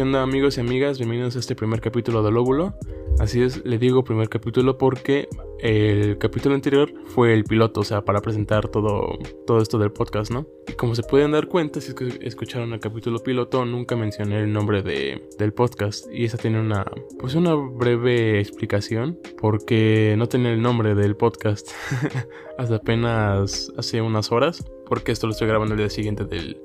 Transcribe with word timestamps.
¿Qué 0.00 0.16
amigos 0.16 0.56
y 0.56 0.60
amigas? 0.62 0.96
Bienvenidos 0.96 1.36
a 1.36 1.40
este 1.40 1.54
primer 1.54 1.82
capítulo 1.82 2.22
de 2.22 2.30
Lóbulo. 2.30 2.72
Así 3.18 3.42
es, 3.42 3.62
le 3.66 3.76
digo 3.76 4.02
primer 4.02 4.30
capítulo 4.30 4.78
porque 4.78 5.28
el 5.58 6.16
capítulo 6.16 6.54
anterior 6.54 6.90
fue 7.08 7.34
el 7.34 7.44
piloto, 7.44 7.80
o 7.80 7.84
sea, 7.84 8.02
para 8.02 8.22
presentar 8.22 8.68
todo, 8.68 9.18
todo 9.46 9.58
esto 9.58 9.76
del 9.76 9.92
podcast, 9.92 10.32
¿no? 10.32 10.46
Y 10.66 10.72
como 10.72 10.94
se 10.94 11.02
pueden 11.02 11.32
dar 11.32 11.48
cuenta, 11.48 11.82
si 11.82 11.88
es 11.88 11.94
que 11.94 12.18
escucharon 12.22 12.72
el 12.72 12.80
capítulo 12.80 13.18
piloto, 13.18 13.66
nunca 13.66 13.94
mencioné 13.94 14.40
el 14.40 14.50
nombre 14.50 14.80
de, 14.80 15.28
del 15.38 15.52
podcast. 15.52 16.06
Y 16.10 16.24
esa 16.24 16.38
tiene 16.38 16.58
una, 16.58 16.90
pues 17.18 17.34
una 17.34 17.54
breve 17.54 18.40
explicación, 18.40 19.18
porque 19.38 20.14
no 20.16 20.28
tenía 20.30 20.50
el 20.50 20.62
nombre 20.62 20.94
del 20.94 21.14
podcast 21.14 21.72
hasta 22.56 22.76
apenas 22.76 23.70
hace 23.76 24.00
unas 24.00 24.32
horas, 24.32 24.64
porque 24.86 25.12
esto 25.12 25.26
lo 25.26 25.34
estoy 25.34 25.48
grabando 25.48 25.74
el 25.74 25.78
día 25.80 25.90
siguiente 25.90 26.24
del, 26.24 26.58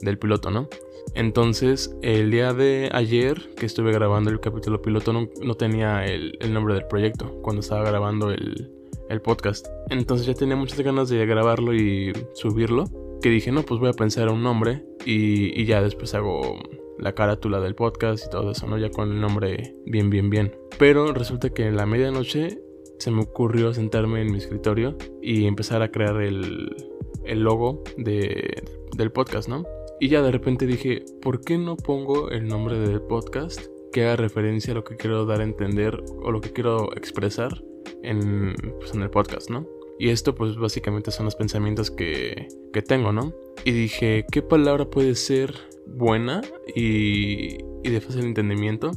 del 0.00 0.18
piloto, 0.18 0.50
¿no? 0.50 0.68
Entonces, 1.14 1.96
el 2.02 2.30
día 2.30 2.52
de 2.52 2.88
ayer 2.92 3.50
que 3.56 3.66
estuve 3.66 3.92
grabando 3.92 4.30
el 4.30 4.40
capítulo 4.40 4.80
piloto 4.80 5.12
no, 5.12 5.54
tenía 5.54 6.04
el, 6.04 6.38
nombre 6.52 6.74
del 6.74 6.86
proyecto 6.86 7.40
cuando 7.42 7.60
estaba 7.60 7.84
grabando 7.84 8.30
el, 8.30 8.76
podcast. 9.24 9.66
Entonces 9.88 10.24
ya 10.24 10.34
tenía 10.34 10.54
muchas 10.54 10.80
ganas 10.80 11.08
de 11.08 11.26
grabarlo 11.26 11.74
y 11.74 12.12
subirlo. 12.34 12.84
Que 13.20 13.28
dije, 13.28 13.50
no, 13.50 13.62
pues 13.62 13.80
voy 13.80 13.90
a 13.90 13.92
pensar 13.92 14.28
un 14.28 14.42
nombre 14.42 14.84
y, 15.04 15.60
y 15.60 15.66
ya 15.66 15.82
después 15.82 16.14
hago 16.14 16.60
la 16.96 17.14
carátula 17.14 17.60
del 17.60 17.74
podcast 17.74 18.26
y 18.26 18.30
todo 18.30 18.52
eso, 18.52 18.68
¿no? 18.68 18.78
Ya 18.78 18.90
con 18.90 19.10
el 19.10 19.20
nombre 19.20 19.74
bien, 19.84 20.10
bien, 20.10 20.30
bien. 20.30 20.54
Pero 20.78 21.12
resulta 21.12 21.50
que 21.50 21.66
en 21.66 21.76
la 21.76 21.86
medianoche 21.86 22.60
se 22.98 23.10
me 23.10 23.22
ocurrió 23.22 23.74
sentarme 23.74 24.20
en 24.20 24.30
mi 24.30 24.38
escritorio 24.38 24.96
y 25.20 25.46
empezar 25.46 25.82
a 25.82 25.90
crear 25.90 26.20
el, 26.20 26.68
el 27.24 27.40
logo 27.40 27.82
de, 27.96 28.62
del 28.96 29.10
podcast, 29.10 29.48
¿no? 29.48 29.64
Y 30.00 30.08
ya 30.08 30.22
de 30.22 30.32
repente 30.32 30.66
dije, 30.66 31.04
¿por 31.20 31.42
qué 31.42 31.58
no 31.58 31.76
pongo 31.76 32.30
el 32.30 32.48
nombre 32.48 32.78
del 32.78 33.02
podcast 33.02 33.60
que 33.92 34.04
haga 34.04 34.16
referencia 34.16 34.72
a 34.72 34.76
lo 34.76 34.82
que 34.82 34.96
quiero 34.96 35.26
dar 35.26 35.42
a 35.42 35.44
entender 35.44 36.02
o 36.22 36.30
lo 36.30 36.40
que 36.40 36.52
quiero 36.52 36.96
expresar 36.96 37.62
en, 38.02 38.54
pues, 38.78 38.94
en 38.94 39.02
el 39.02 39.10
podcast, 39.10 39.50
¿no? 39.50 39.66
Y 39.98 40.08
esto 40.08 40.34
pues 40.34 40.56
básicamente 40.56 41.10
son 41.10 41.26
los 41.26 41.36
pensamientos 41.36 41.90
que, 41.90 42.48
que 42.72 42.80
tengo, 42.80 43.12
¿no? 43.12 43.34
Y 43.66 43.72
dije, 43.72 44.24
¿qué 44.32 44.40
palabra 44.40 44.88
puede 44.88 45.14
ser 45.14 45.54
buena 45.86 46.40
y, 46.74 47.58
y 47.84 47.90
de 47.90 48.00
fácil 48.00 48.24
entendimiento? 48.24 48.92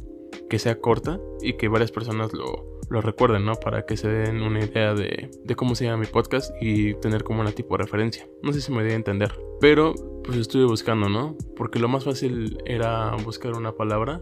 Que 0.48 0.58
sea 0.58 0.80
corta 0.80 1.20
y 1.42 1.58
que 1.58 1.68
varias 1.68 1.92
personas 1.92 2.32
lo, 2.32 2.74
lo 2.90 3.00
recuerden, 3.00 3.44
¿no? 3.44 3.54
Para 3.54 3.86
que 3.86 3.96
se 3.96 4.08
den 4.08 4.42
una 4.42 4.64
idea 4.64 4.94
de, 4.94 5.30
cómo 5.56 5.74
se 5.74 5.84
llama 5.84 5.98
mi 5.98 6.06
podcast 6.06 6.50
y 6.60 6.94
tener 6.94 7.24
como 7.24 7.40
una 7.40 7.52
tipo 7.52 7.76
de 7.76 7.84
referencia. 7.84 8.28
No 8.42 8.52
sé 8.52 8.60
si 8.60 8.72
me 8.72 8.82
voy 8.82 8.92
a 8.92 8.96
entender. 8.96 9.32
Pero 9.64 9.94
pues 10.24 10.36
estuve 10.36 10.66
buscando, 10.66 11.08
¿no? 11.08 11.38
Porque 11.56 11.78
lo 11.78 11.88
más 11.88 12.04
fácil 12.04 12.58
era 12.66 13.16
buscar 13.24 13.54
una 13.54 13.72
palabra, 13.72 14.20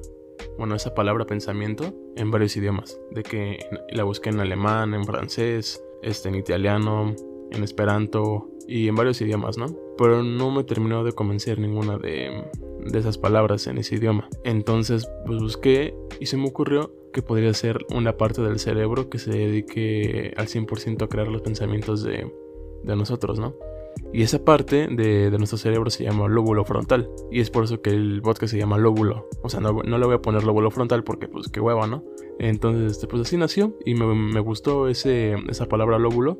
bueno, 0.56 0.76
esa 0.76 0.94
palabra 0.94 1.26
pensamiento 1.26 1.92
en 2.14 2.30
varios 2.30 2.56
idiomas. 2.56 3.00
De 3.10 3.24
que 3.24 3.58
la 3.90 4.04
busqué 4.04 4.30
en 4.30 4.38
alemán, 4.38 4.94
en 4.94 5.04
francés, 5.04 5.82
este, 6.00 6.28
en 6.28 6.36
italiano, 6.36 7.16
en 7.50 7.64
esperanto 7.64 8.50
y 8.68 8.86
en 8.86 8.94
varios 8.94 9.20
idiomas, 9.20 9.58
¿no? 9.58 9.66
Pero 9.98 10.22
no 10.22 10.52
me 10.52 10.62
terminó 10.62 11.02
de 11.02 11.10
convencer 11.10 11.58
ninguna 11.58 11.98
de, 11.98 12.44
de 12.78 12.98
esas 13.00 13.18
palabras 13.18 13.66
en 13.66 13.78
ese 13.78 13.96
idioma. 13.96 14.28
Entonces, 14.44 15.10
pues 15.26 15.40
busqué 15.40 15.92
y 16.20 16.26
se 16.26 16.36
me 16.36 16.46
ocurrió 16.46 16.94
que 17.12 17.20
podría 17.20 17.52
ser 17.52 17.84
una 17.92 18.16
parte 18.16 18.42
del 18.42 18.60
cerebro 18.60 19.10
que 19.10 19.18
se 19.18 19.32
dedique 19.32 20.34
al 20.36 20.46
100% 20.46 21.02
a 21.02 21.08
crear 21.08 21.26
los 21.26 21.42
pensamientos 21.42 22.04
de, 22.04 22.30
nosotros, 22.84 23.40
¿no? 23.40 23.56
Y 24.12 24.22
esa 24.22 24.44
parte 24.44 24.88
de, 24.88 25.30
nuestro 25.38 25.56
cerebro 25.56 25.88
se 25.90 26.04
llama 26.04 26.28
lóbulo 26.28 26.64
frontal. 26.64 27.08
Y 27.30 27.40
es 27.40 27.50
por 27.50 27.64
eso 27.64 27.80
que 27.80 27.90
el 27.90 28.20
podcast 28.22 28.52
se 28.52 28.58
llama 28.58 28.76
lóbulo. 28.76 29.28
O 29.42 29.48
sea, 29.48 29.60
no, 29.60 29.82
le 29.82 30.06
voy 30.06 30.14
a 30.14 30.22
poner 30.22 30.44
lóbulo 30.44 30.70
frontal 30.70 31.02
porque 31.02 31.28
pues 31.28 31.48
qué 31.48 31.60
hueva, 31.60 31.86
¿no? 31.86 32.04
Entonces, 32.38 32.92
este, 32.92 33.06
pues 33.06 33.22
así 33.22 33.36
nació 33.36 33.76
y 33.86 33.94
me, 33.94 34.40
gustó 34.40 34.88
ese, 34.88 35.34
esa 35.48 35.66
palabra 35.66 35.98
lóbulo. 35.98 36.38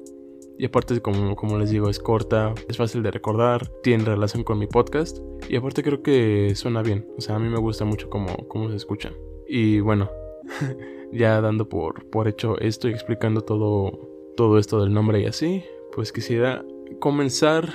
Y 0.59 0.67
aparte, 0.67 1.01
como, 1.01 1.35
como 1.35 1.59
les 1.59 1.71
digo, 1.71 1.89
es 1.89 1.99
corta, 1.99 2.55
es 2.69 2.77
fácil 2.77 3.03
de 3.03 3.11
recordar, 3.11 3.69
tiene 3.83 4.05
relación 4.05 4.45
con 4.45 4.59
mi 4.59 4.67
podcast. 4.67 5.19
Y 5.49 5.57
aparte 5.57 5.83
creo 5.83 6.03
que 6.03 6.53
suena 6.55 6.83
bien. 6.83 7.07
O 7.17 7.23
sea, 7.23 7.37
a 7.37 7.39
mí 7.39 7.49
me 7.49 7.59
gusta 7.59 7.87
mucho 7.87 8.11
cómo, 8.11 8.37
cómo 8.49 8.69
se 8.69 8.77
escucha. 8.77 9.13
Y 9.49 9.81
bueno, 9.81 10.11
ya 11.13 11.41
dando 11.41 11.69
por, 11.69 12.09
por 12.11 12.29
hecho 12.29 12.59
esto 12.59 12.89
y 12.89 12.93
explicando 12.93 13.41
todo, 13.41 13.99
todo 14.37 14.59
esto 14.59 14.81
del 14.83 14.93
nombre 14.93 15.21
y 15.21 15.27
así, 15.27 15.65
pues 15.95 16.13
quisiera 16.13 16.65
comenzar 16.99 17.73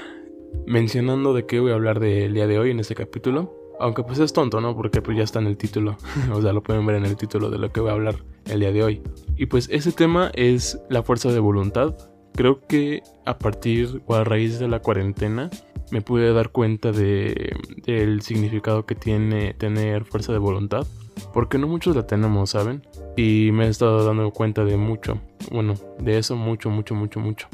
mencionando 0.66 1.33
de 1.33 1.45
qué 1.45 1.59
voy 1.59 1.72
a 1.72 1.75
hablar 1.75 2.00
del 2.00 2.33
día 2.33 2.47
de 2.47 2.59
hoy 2.59 2.72
en 2.72 2.79
este 2.79 2.95
capítulo. 2.95 3.53
Aunque 3.79 4.03
pues 4.03 4.17
es 4.19 4.33
tonto, 4.33 4.59
¿no? 4.59 4.75
Porque 4.75 5.01
pues 5.01 5.17
ya 5.17 5.23
está 5.23 5.39
en 5.39 5.47
el 5.47 5.57
título. 5.57 5.97
o 6.33 6.41
sea, 6.41 6.53
lo 6.53 6.63
pueden 6.63 6.85
ver 6.85 6.95
en 6.95 7.05
el 7.05 7.16
título 7.16 7.50
de 7.50 7.59
lo 7.59 7.72
que 7.72 7.79
voy 7.79 7.91
a 7.91 7.94
hablar 7.94 8.16
el 8.45 8.59
día 8.59 8.72
de 8.72 8.83
hoy. 8.83 9.01
Y 9.35 9.45
pues 9.45 9.69
ese 9.72 9.91
tema 9.91 10.31
es 10.33 10.79
la 10.89 11.03
fuerza 11.03 11.31
de 11.31 11.39
voluntad. 11.39 11.95
Creo 12.33 12.61
que 12.67 13.03
a 13.25 13.38
partir 13.38 14.01
o 14.06 14.16
a 14.16 14.23
raíz 14.23 14.59
de 14.59 14.67
la 14.67 14.79
cuarentena 14.79 15.50
me 15.91 16.01
pude 16.01 16.33
dar 16.33 16.50
cuenta 16.50 16.91
de, 16.91 17.56
del 17.85 18.22
significado 18.22 18.85
que 18.85 18.95
tiene 18.95 19.53
tener 19.53 20.06
fuerza 20.06 20.33
de 20.33 20.39
voluntad 20.39 20.85
porque 21.33 21.57
no 21.57 21.67
muchos 21.67 21.95
la 21.95 22.06
tenemos, 22.06 22.51
¿saben? 22.51 22.85
Y 23.16 23.50
me 23.51 23.66
he 23.66 23.69
estado 23.69 24.06
dando 24.06 24.31
cuenta 24.31 24.63
de 24.66 24.77
mucho, 24.77 25.19
bueno, 25.51 25.75
de 26.00 26.17
eso 26.17 26.35
mucho, 26.35 26.69
mucho, 26.69 26.95
mucho, 26.95 27.19
mucho. 27.19 27.47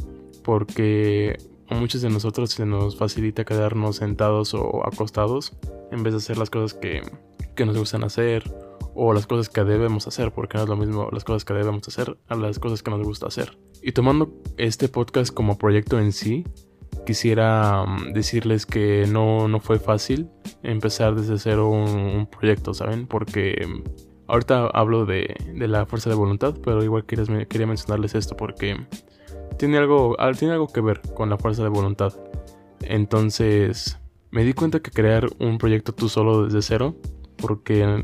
Porque 0.43 1.37
muchos 1.73 2.01
de 2.01 2.09
nosotros 2.09 2.51
se 2.51 2.65
nos 2.65 2.97
facilita 2.97 3.45
quedarnos 3.45 3.97
sentados 3.97 4.53
o 4.53 4.85
acostados 4.85 5.53
en 5.91 6.03
vez 6.03 6.13
de 6.13 6.17
hacer 6.17 6.37
las 6.37 6.49
cosas 6.49 6.73
que, 6.73 7.01
que 7.55 7.65
nos 7.65 7.77
gustan 7.77 8.03
hacer 8.03 8.43
o 8.95 9.13
las 9.13 9.27
cosas 9.27 9.49
que 9.49 9.63
debemos 9.63 10.07
hacer, 10.07 10.31
porque 10.31 10.57
no 10.57 10.63
es 10.63 10.69
lo 10.69 10.77
mismo 10.77 11.09
las 11.11 11.23
cosas 11.23 11.45
que 11.45 11.53
debemos 11.53 11.87
hacer 11.87 12.17
a 12.27 12.35
las 12.35 12.59
cosas 12.59 12.83
que 12.83 12.91
nos 12.91 13.01
gusta 13.01 13.27
hacer. 13.27 13.57
Y 13.81 13.91
tomando 13.91 14.33
este 14.57 14.87
podcast 14.87 15.33
como 15.33 15.57
proyecto 15.57 15.99
en 15.99 16.11
sí, 16.11 16.45
quisiera 17.05 17.85
mm, 17.85 18.13
decirles 18.13 18.65
que 18.65 19.05
no, 19.07 19.47
no 19.47 19.59
fue 19.59 19.79
fácil 19.79 20.29
empezar 20.61 21.15
desde 21.15 21.37
cero 21.39 21.69
un, 21.69 22.27
proyecto, 22.27 22.73
¿saben? 22.73 23.07
Porque 23.07 23.65
mm, 23.67 23.83
ahorita 24.27 24.67
hablo 24.67 25.05
de, 25.05 25.35
de, 25.53 25.67
la 25.67 25.85
fuerza 25.85 26.09
de 26.09 26.15
voluntad, 26.15 26.55
pero 26.63 26.83
igual 26.83 27.05
quería, 27.05 27.45
quería 27.45 27.67
mencionarles 27.67 28.15
esto 28.15 28.37
porque 28.37 28.77
tiene 29.63 29.77
algo, 29.77 30.17
tiene 30.37 30.55
algo 30.55 30.67
que 30.67 30.81
ver 30.81 30.99
con 31.13 31.29
la 31.29 31.37
fuerza 31.37 31.63
de 31.63 31.69
voluntad. 31.69 32.11
Entonces, 32.81 33.97
me 34.29 34.43
di 34.43 34.51
cuenta 34.51 34.81
que 34.81 34.91
crear 34.91 35.29
un 35.39 35.57
proyecto 35.57 35.93
tú 35.93 36.09
solo 36.09 36.43
desde 36.43 36.61
cero, 36.61 36.97
porque 37.37 38.03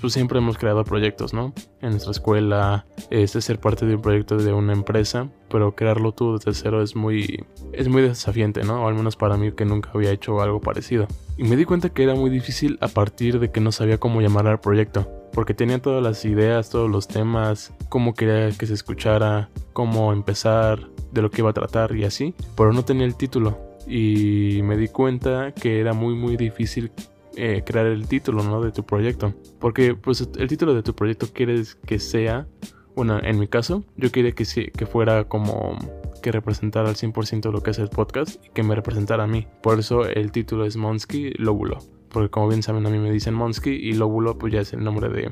pues 0.00 0.12
siempre 0.12 0.38
hemos 0.38 0.58
creado 0.58 0.82
proyectos, 0.82 1.32
¿no? 1.32 1.54
En 1.82 1.90
nuestra 1.90 2.10
escuela, 2.10 2.84
este 3.10 3.40
ser 3.40 3.60
parte 3.60 3.86
de 3.86 3.94
un 3.94 4.02
proyecto 4.02 4.38
de 4.38 4.52
una 4.52 4.72
empresa, 4.72 5.30
pero 5.48 5.76
crearlo 5.76 6.10
tú 6.10 6.36
desde 6.36 6.52
cero 6.52 6.82
es 6.82 6.96
muy, 6.96 7.44
es 7.72 7.86
muy 7.86 8.02
desafiante, 8.02 8.64
¿no? 8.64 8.82
O 8.82 8.88
al 8.88 8.96
menos 8.96 9.14
para 9.14 9.36
mí 9.36 9.52
que 9.52 9.64
nunca 9.64 9.90
había 9.94 10.10
hecho 10.10 10.40
algo 10.40 10.60
parecido. 10.60 11.06
Y 11.36 11.44
me 11.44 11.54
di 11.54 11.64
cuenta 11.64 11.90
que 11.90 12.02
era 12.02 12.16
muy 12.16 12.28
difícil 12.28 12.76
a 12.80 12.88
partir 12.88 13.38
de 13.38 13.52
que 13.52 13.60
no 13.60 13.70
sabía 13.70 13.98
cómo 13.98 14.20
llamar 14.20 14.48
al 14.48 14.58
proyecto, 14.58 15.08
porque 15.32 15.54
tenía 15.54 15.80
todas 15.80 16.02
las 16.02 16.24
ideas, 16.24 16.70
todos 16.70 16.90
los 16.90 17.08
temas, 17.08 17.72
cómo 17.88 18.14
quería 18.14 18.50
que 18.56 18.66
se 18.66 18.74
escuchara, 18.74 19.50
cómo 19.72 20.12
empezar, 20.12 20.88
de 21.12 21.22
lo 21.22 21.30
que 21.30 21.40
iba 21.40 21.50
a 21.50 21.54
tratar 21.54 21.94
y 21.96 22.04
así, 22.04 22.34
pero 22.56 22.72
no 22.72 22.84
tenía 22.84 23.06
el 23.06 23.14
título. 23.14 23.58
Y 23.86 24.60
me 24.62 24.76
di 24.76 24.88
cuenta 24.88 25.52
que 25.52 25.80
era 25.80 25.94
muy 25.94 26.14
muy 26.14 26.36
difícil 26.36 26.92
eh, 27.36 27.62
crear 27.64 27.86
el 27.86 28.06
título 28.06 28.42
¿no? 28.42 28.60
de 28.60 28.72
tu 28.72 28.84
proyecto. 28.84 29.34
Porque 29.58 29.94
pues 29.94 30.28
el 30.36 30.48
título 30.48 30.74
de 30.74 30.82
tu 30.82 30.94
proyecto 30.94 31.28
quieres 31.32 31.76
que 31.76 31.98
sea, 31.98 32.46
bueno, 32.94 33.18
en 33.22 33.38
mi 33.38 33.48
caso, 33.48 33.84
yo 33.96 34.10
quería 34.10 34.32
que, 34.32 34.44
que 34.44 34.86
fuera 34.86 35.24
como 35.24 35.78
que 36.22 36.32
representara 36.32 36.88
al 36.88 36.96
100% 36.96 37.52
lo 37.52 37.62
que 37.62 37.70
es 37.70 37.78
el 37.78 37.88
podcast 37.88 38.44
y 38.44 38.50
que 38.50 38.62
me 38.62 38.74
representara 38.74 39.24
a 39.24 39.28
mí. 39.28 39.46
Por 39.62 39.78
eso 39.78 40.04
el 40.04 40.32
título 40.32 40.66
es 40.66 40.76
Monsky 40.76 41.30
Lóbulo. 41.38 41.78
Porque 42.10 42.30
como 42.30 42.48
bien 42.48 42.62
saben 42.62 42.86
a 42.86 42.90
mí 42.90 42.98
me 42.98 43.10
dicen 43.10 43.34
Monsky 43.34 43.70
y 43.70 43.92
Lóbulo 43.92 44.38
pues 44.38 44.52
ya 44.52 44.60
es 44.60 44.72
el 44.72 44.82
nombre 44.82 45.08
de, 45.08 45.30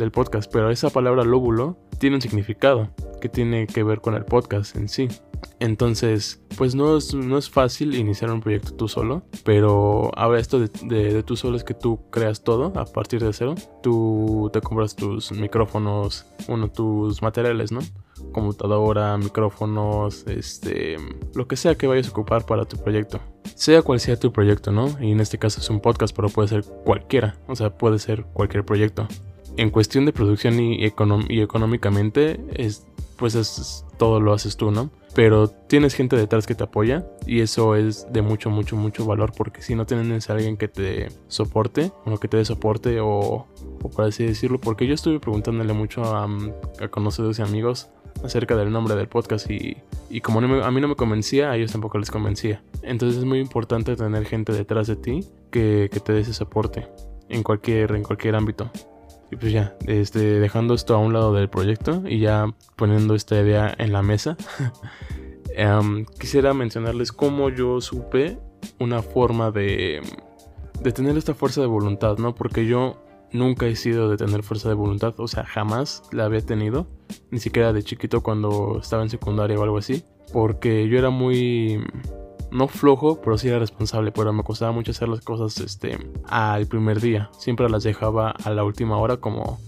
del 0.00 0.10
podcast. 0.10 0.50
Pero 0.52 0.70
esa 0.70 0.90
palabra 0.90 1.24
Lóbulo 1.24 1.78
tiene 1.98 2.16
un 2.16 2.22
significado 2.22 2.90
que 3.20 3.28
tiene 3.28 3.66
que 3.66 3.84
ver 3.84 4.00
con 4.00 4.14
el 4.14 4.24
podcast 4.24 4.74
en 4.74 4.88
sí. 4.88 5.08
Entonces, 5.58 6.42
pues 6.56 6.74
no 6.74 6.96
es, 6.96 7.14
no 7.14 7.38
es 7.38 7.50
fácil 7.50 7.94
iniciar 7.94 8.30
un 8.30 8.40
proyecto 8.40 8.74
tú 8.74 8.88
solo, 8.88 9.22
pero 9.44 10.10
ahora 10.16 10.38
esto 10.38 10.58
de, 10.58 10.68
de, 10.84 11.22
tú 11.22 11.36
solo 11.36 11.56
es 11.56 11.64
que 11.64 11.74
tú 11.74 12.00
creas 12.10 12.42
todo 12.42 12.72
a 12.76 12.84
partir 12.84 13.22
de 13.22 13.32
cero. 13.32 13.54
Tú 13.82 14.50
te 14.52 14.60
compras 14.60 14.96
tus 14.96 15.32
micrófonos, 15.32 16.26
bueno, 16.48 16.70
tus 16.70 17.22
materiales, 17.22 17.72
¿no? 17.72 17.80
Computadora, 18.32 19.16
micrófonos, 19.16 20.26
este, 20.26 20.96
lo 21.34 21.46
que 21.46 21.56
sea 21.56 21.74
que 21.74 21.86
vayas 21.86 22.08
a 22.08 22.10
ocupar 22.10 22.44
para 22.44 22.64
tu 22.64 22.76
proyecto. 22.76 23.20
Sea 23.54 23.82
cual 23.82 24.00
sea 24.00 24.18
tu 24.18 24.32
proyecto, 24.32 24.72
¿no? 24.72 24.96
Y 25.00 25.12
en 25.12 25.20
este 25.20 25.38
caso 25.38 25.60
es 25.60 25.70
un 25.70 25.80
podcast, 25.80 26.14
pero 26.14 26.28
puede 26.28 26.48
ser 26.48 26.64
cualquiera, 26.84 27.36
o 27.46 27.56
sea, 27.56 27.70
puede 27.76 27.98
ser 27.98 28.24
cualquier 28.24 28.64
proyecto. 28.64 29.08
En 29.56 29.70
cuestión 29.70 30.06
de 30.06 30.12
producción 30.12 30.60
y, 30.60 30.78
y 30.80 31.40
económicamente, 31.40 32.40
es 32.54 32.86
pues 33.20 33.34
es, 33.34 33.84
todo 33.98 34.18
lo 34.18 34.32
haces 34.32 34.56
tú, 34.56 34.70
¿no? 34.70 34.90
Pero 35.14 35.48
tienes 35.48 35.94
gente 35.94 36.16
detrás 36.16 36.46
que 36.46 36.54
te 36.54 36.64
apoya 36.64 37.06
y 37.26 37.40
eso 37.40 37.76
es 37.76 38.10
de 38.10 38.22
mucho, 38.22 38.48
mucho, 38.48 38.76
mucho 38.76 39.04
valor 39.04 39.32
porque 39.36 39.60
si 39.60 39.74
no 39.74 39.84
tienes 39.84 40.30
a 40.30 40.32
alguien 40.32 40.56
que 40.56 40.68
te 40.68 41.08
soporte, 41.28 41.92
o 42.06 42.16
que 42.18 42.28
te 42.28 42.38
dé 42.38 42.44
soporte 42.46 42.98
o, 43.00 43.46
por 43.94 44.06
así 44.06 44.24
decirlo, 44.24 44.58
porque 44.58 44.86
yo 44.86 44.94
estuve 44.94 45.20
preguntándole 45.20 45.74
mucho 45.74 46.02
a, 46.02 46.26
a 46.80 46.88
conocidos 46.88 47.38
y 47.38 47.42
amigos 47.42 47.90
acerca 48.24 48.56
del 48.56 48.72
nombre 48.72 48.94
del 48.94 49.08
podcast 49.08 49.50
y, 49.50 49.76
y 50.08 50.22
como 50.22 50.38
a 50.38 50.70
mí 50.70 50.80
no 50.80 50.88
me 50.88 50.96
convencía, 50.96 51.50
a 51.50 51.56
ellos 51.56 51.72
tampoco 51.72 51.98
les 51.98 52.10
convencía. 52.10 52.62
Entonces 52.82 53.18
es 53.18 53.24
muy 53.26 53.40
importante 53.40 53.96
tener 53.96 54.24
gente 54.24 54.54
detrás 54.54 54.86
de 54.86 54.96
ti 54.96 55.26
que, 55.50 55.90
que 55.92 56.00
te 56.00 56.14
dé 56.14 56.20
ese 56.20 56.32
soporte 56.32 56.88
en 57.28 57.42
cualquier, 57.42 57.94
en 57.96 58.02
cualquier 58.02 58.34
ámbito. 58.34 58.70
Y 59.30 59.36
pues 59.36 59.52
ya, 59.52 59.76
este, 59.86 60.40
dejando 60.40 60.74
esto 60.74 60.94
a 60.94 60.98
un 60.98 61.12
lado 61.12 61.32
del 61.32 61.48
proyecto 61.48 62.02
y 62.06 62.18
ya 62.18 62.46
poniendo 62.76 63.14
esta 63.14 63.40
idea 63.40 63.74
en 63.78 63.92
la 63.92 64.02
mesa, 64.02 64.36
em, 65.56 66.04
quisiera 66.18 66.52
mencionarles 66.52 67.12
cómo 67.12 67.48
yo 67.48 67.80
supe 67.80 68.38
una 68.78 69.02
forma 69.02 69.50
de, 69.50 70.00
de 70.80 70.92
tener 70.92 71.16
esta 71.16 71.34
fuerza 71.34 71.60
de 71.60 71.68
voluntad, 71.68 72.18
¿no? 72.18 72.34
Porque 72.34 72.66
yo 72.66 72.96
nunca 73.32 73.66
he 73.66 73.76
sido 73.76 74.10
de 74.10 74.16
tener 74.16 74.42
fuerza 74.42 74.68
de 74.68 74.74
voluntad, 74.74 75.14
o 75.18 75.28
sea, 75.28 75.44
jamás 75.44 76.02
la 76.12 76.24
había 76.24 76.40
tenido, 76.40 76.88
ni 77.30 77.38
siquiera 77.38 77.72
de 77.72 77.82
chiquito 77.82 78.22
cuando 78.22 78.78
estaba 78.80 79.02
en 79.02 79.10
secundaria 79.10 79.58
o 79.58 79.62
algo 79.62 79.78
así, 79.78 80.02
porque 80.32 80.88
yo 80.88 80.98
era 80.98 81.10
muy 81.10 81.84
no 82.52 82.68
flojo, 82.68 83.20
pero 83.20 83.38
sí 83.38 83.48
era 83.48 83.58
responsable, 83.58 84.12
pero 84.12 84.32
me 84.32 84.42
costaba 84.42 84.72
mucho 84.72 84.90
hacer 84.90 85.08
las 85.08 85.20
cosas 85.20 85.58
este 85.58 85.98
al 86.28 86.66
primer 86.66 87.00
día, 87.00 87.30
siempre 87.38 87.68
las 87.68 87.82
dejaba 87.82 88.30
a 88.30 88.50
la 88.50 88.64
última 88.64 88.98
hora 88.98 89.18
como 89.18 89.58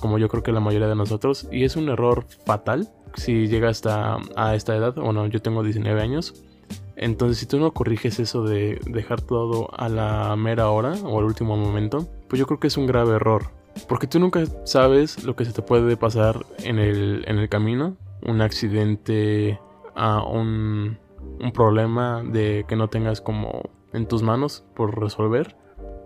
como 0.00 0.18
yo 0.18 0.28
creo 0.28 0.42
que 0.42 0.52
la 0.52 0.60
mayoría 0.60 0.88
de 0.88 0.96
nosotros 0.96 1.48
y 1.50 1.64
es 1.64 1.76
un 1.76 1.88
error 1.88 2.26
fatal 2.44 2.90
si 3.16 3.46
llega 3.46 3.68
hasta 3.68 4.18
a 4.36 4.54
esta 4.54 4.76
edad, 4.76 4.94
bueno, 4.94 5.26
yo 5.26 5.40
tengo 5.40 5.62
19 5.62 6.00
años. 6.00 6.34
Entonces, 6.96 7.38
si 7.38 7.46
tú 7.46 7.58
no 7.58 7.72
corriges 7.72 8.18
eso 8.20 8.44
de 8.44 8.80
dejar 8.86 9.20
todo 9.20 9.68
a 9.76 9.88
la 9.88 10.34
mera 10.36 10.70
hora 10.70 10.94
o 11.04 11.18
al 11.18 11.24
último 11.24 11.56
momento, 11.56 12.08
pues 12.28 12.38
yo 12.38 12.46
creo 12.46 12.60
que 12.60 12.68
es 12.68 12.76
un 12.76 12.86
grave 12.86 13.16
error. 13.16 13.50
Porque 13.88 14.06
tú 14.06 14.20
nunca 14.20 14.44
sabes 14.64 15.24
lo 15.24 15.34
que 15.34 15.44
se 15.44 15.52
te 15.52 15.62
puede 15.62 15.96
pasar 15.96 16.44
en 16.58 16.78
el, 16.78 17.24
en 17.26 17.38
el 17.38 17.48
camino. 17.48 17.96
Un 18.22 18.40
accidente, 18.40 19.58
a 19.94 20.22
un, 20.22 20.98
un 21.40 21.52
problema 21.52 22.22
de 22.22 22.64
que 22.68 22.76
no 22.76 22.88
tengas 22.88 23.20
como 23.20 23.70
en 23.92 24.06
tus 24.06 24.22
manos 24.22 24.64
por 24.74 24.98
resolver. 25.00 25.56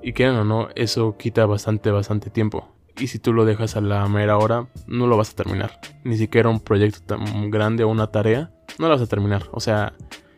Y 0.02 0.12
quieran 0.12 0.36
o 0.36 0.44
no, 0.44 0.68
eso 0.76 1.16
quita 1.16 1.46
bastante, 1.46 1.90
bastante 1.90 2.30
tiempo. 2.30 2.68
Y 2.98 3.08
si 3.08 3.18
tú 3.18 3.32
lo 3.32 3.44
dejas 3.44 3.76
a 3.76 3.80
la 3.80 4.06
mera 4.08 4.38
hora, 4.38 4.68
no 4.86 5.06
lo 5.06 5.16
vas 5.16 5.32
a 5.32 5.36
terminar. 5.36 5.80
Ni 6.04 6.16
siquiera 6.16 6.48
un 6.48 6.60
proyecto 6.60 7.00
tan 7.02 7.50
grande 7.50 7.84
o 7.84 7.88
una 7.88 8.08
tarea, 8.08 8.52
no 8.78 8.86
lo 8.86 8.94
vas 8.94 9.02
a 9.02 9.06
terminar. 9.06 9.44
O 9.52 9.60
sea, 9.60 9.94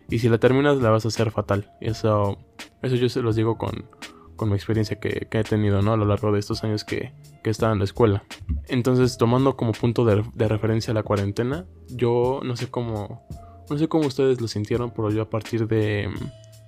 y 0.09 0.19
si 0.19 0.29
la 0.29 0.39
terminas, 0.39 0.79
la 0.79 0.91
vas 0.91 1.05
a 1.05 1.09
hacer 1.09 1.31
fatal. 1.31 1.73
Eso, 1.81 2.39
eso 2.83 2.97
yo 2.97 3.09
se 3.09 3.23
los 3.23 3.37
digo 3.37 3.57
con, 3.57 3.87
con 4.37 4.51
mi 4.51 4.57
experiencia 4.57 4.99
que, 4.99 5.29
he 5.31 5.45
tenido, 5.45 5.83
¿no? 5.83 5.93
A 5.93 5.97
lo 5.97 6.05
largo 6.05 6.33
de 6.33 6.39
estos 6.39 6.65
años 6.65 6.85
que, 6.85 7.13
que 7.43 7.51
estaba 7.51 7.73
en 7.73 7.79
la 7.79 7.85
escuela. 7.85 8.25
Entonces, 8.69 9.17
tomando 9.17 9.57
como 9.57 9.73
punto 9.73 10.05
de 10.05 10.49
referencia 10.49 10.93
la 10.95 11.03
cuarentena, 11.03 11.67
yo 11.89 12.41
no 12.43 12.57
sé 12.57 12.71
cómo 12.71 13.27
no 13.71 13.79
sé 13.79 13.89
cómo 13.89 14.07
ustedes 14.07 14.41
lo 14.41 14.49
sintieron, 14.49 14.91
pero 14.91 15.11
yo 15.11 15.23
a 15.23 15.31
partir 15.31 15.67
de, 15.69 16.11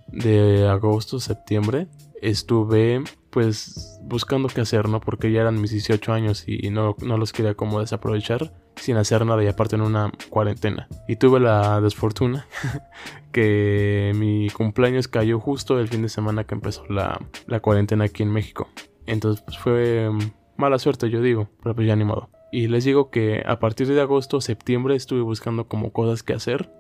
de 0.07 0.69
agosto, 0.69 1.21
septiembre, 1.21 1.89
estuve 2.21 3.03
pues 3.31 3.99
buscando 4.03 4.49
qué 4.49 4.61
hacer, 4.61 4.89
¿no? 4.89 5.01
Porque 5.01 5.33
ya 5.33 5.41
eran 5.41 5.61
mis 5.61 5.73
18 5.73 6.13
años 6.13 6.45
y 6.47 6.71
no, 6.71 6.97
no 7.03 7.19
los 7.19 7.33
quería 7.33 7.55
como 7.55 7.81
desaprovechar 7.81 8.53
sin 8.77 8.97
hacer 8.97 9.25
nada 9.27 9.43
y 9.43 9.49
aparte 9.49 9.77
en 9.77 9.83
una 9.83 10.13
cuarentena. 10.29 10.89
Y 11.09 11.17
tuve 11.17 11.41
la 11.41 11.81
desfortuna 11.81 12.47
que 13.33 14.13
mi 14.15 14.49
cumpleaños 14.51 15.09
cayó 15.09 15.41
justo 15.41 15.79
el 15.81 15.89
fin 15.89 16.03
de 16.03 16.09
semana 16.09 16.45
que 16.45 16.55
empezó 16.55 16.87
la, 16.87 17.21
la 17.47 17.61
cuarentena 17.61 18.05
aquí 18.05 18.23
en 18.23 18.31
México. 18.31 18.69
Entonces 19.07 19.43
pues 19.45 19.59
fue 19.59 20.11
mala 20.57 20.79
suerte 20.79 21.11
yo 21.11 21.21
digo, 21.21 21.49
pero 21.63 21.75
pues 21.75 21.87
ya 21.87 21.97
ni 21.97 22.05
modo. 22.05 22.31
Y 22.53 22.69
les 22.69 22.85
digo 22.85 23.11
que 23.11 23.43
a 23.47 23.59
partir 23.59 23.89
de 23.89 24.01
agosto, 24.01 24.43
septiembre 24.43 24.95
estuve 24.95 25.23
buscando 25.23 25.69
como 25.69 25.91
cosas 25.91 26.23
que 26.23 26.35
hacer 26.35 26.71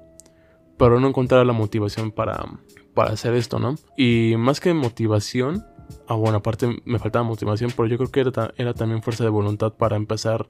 pero 0.82 0.98
no 0.98 1.06
encontrar 1.06 1.46
la 1.46 1.52
motivación 1.52 2.10
para, 2.10 2.44
para 2.92 3.12
hacer 3.12 3.34
esto, 3.34 3.60
¿no? 3.60 3.76
Y 3.96 4.34
más 4.36 4.58
que 4.58 4.74
motivación, 4.74 5.64
ah, 6.08 6.14
bueno, 6.14 6.38
aparte 6.38 6.82
me 6.84 6.98
faltaba 6.98 7.24
motivación, 7.24 7.70
pero 7.76 7.86
yo 7.86 7.98
creo 7.98 8.10
que 8.10 8.40
era, 8.56 8.74
también 8.74 9.00
fuerza 9.00 9.22
de 9.22 9.30
voluntad 9.30 9.74
para 9.74 9.94
empezar 9.94 10.48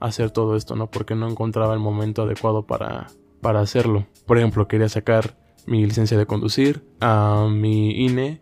a 0.00 0.06
hacer 0.06 0.32
todo 0.32 0.56
esto, 0.56 0.74
¿no? 0.74 0.90
Porque 0.90 1.14
no 1.14 1.28
encontraba 1.28 1.74
el 1.74 1.78
momento 1.78 2.22
adecuado 2.22 2.66
para, 2.66 3.06
para 3.40 3.60
hacerlo. 3.60 4.04
Por 4.26 4.38
ejemplo, 4.38 4.66
quería 4.66 4.88
sacar 4.88 5.36
mi 5.64 5.86
licencia 5.86 6.18
de 6.18 6.26
conducir, 6.26 6.84
a 6.98 7.46
mi 7.48 8.04
INE, 8.04 8.40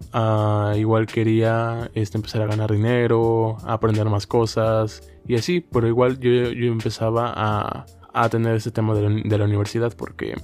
igual 0.77 1.05
quería 1.05 1.91
este, 1.93 2.17
empezar 2.17 2.41
a 2.41 2.47
ganar 2.47 2.73
dinero, 2.73 3.59
a 3.63 3.75
aprender 3.75 4.09
más 4.09 4.27
cosas 4.27 5.07
y 5.29 5.35
así, 5.35 5.61
pero 5.61 5.87
igual 5.87 6.19
yo, 6.19 6.31
yo 6.31 6.73
empezaba 6.73 7.31
a, 7.37 7.85
a 8.15 8.29
tener 8.31 8.57
ese 8.57 8.71
tema 8.71 8.95
de 8.95 9.37
la 9.37 9.45
universidad 9.45 9.93
porque 9.95 10.35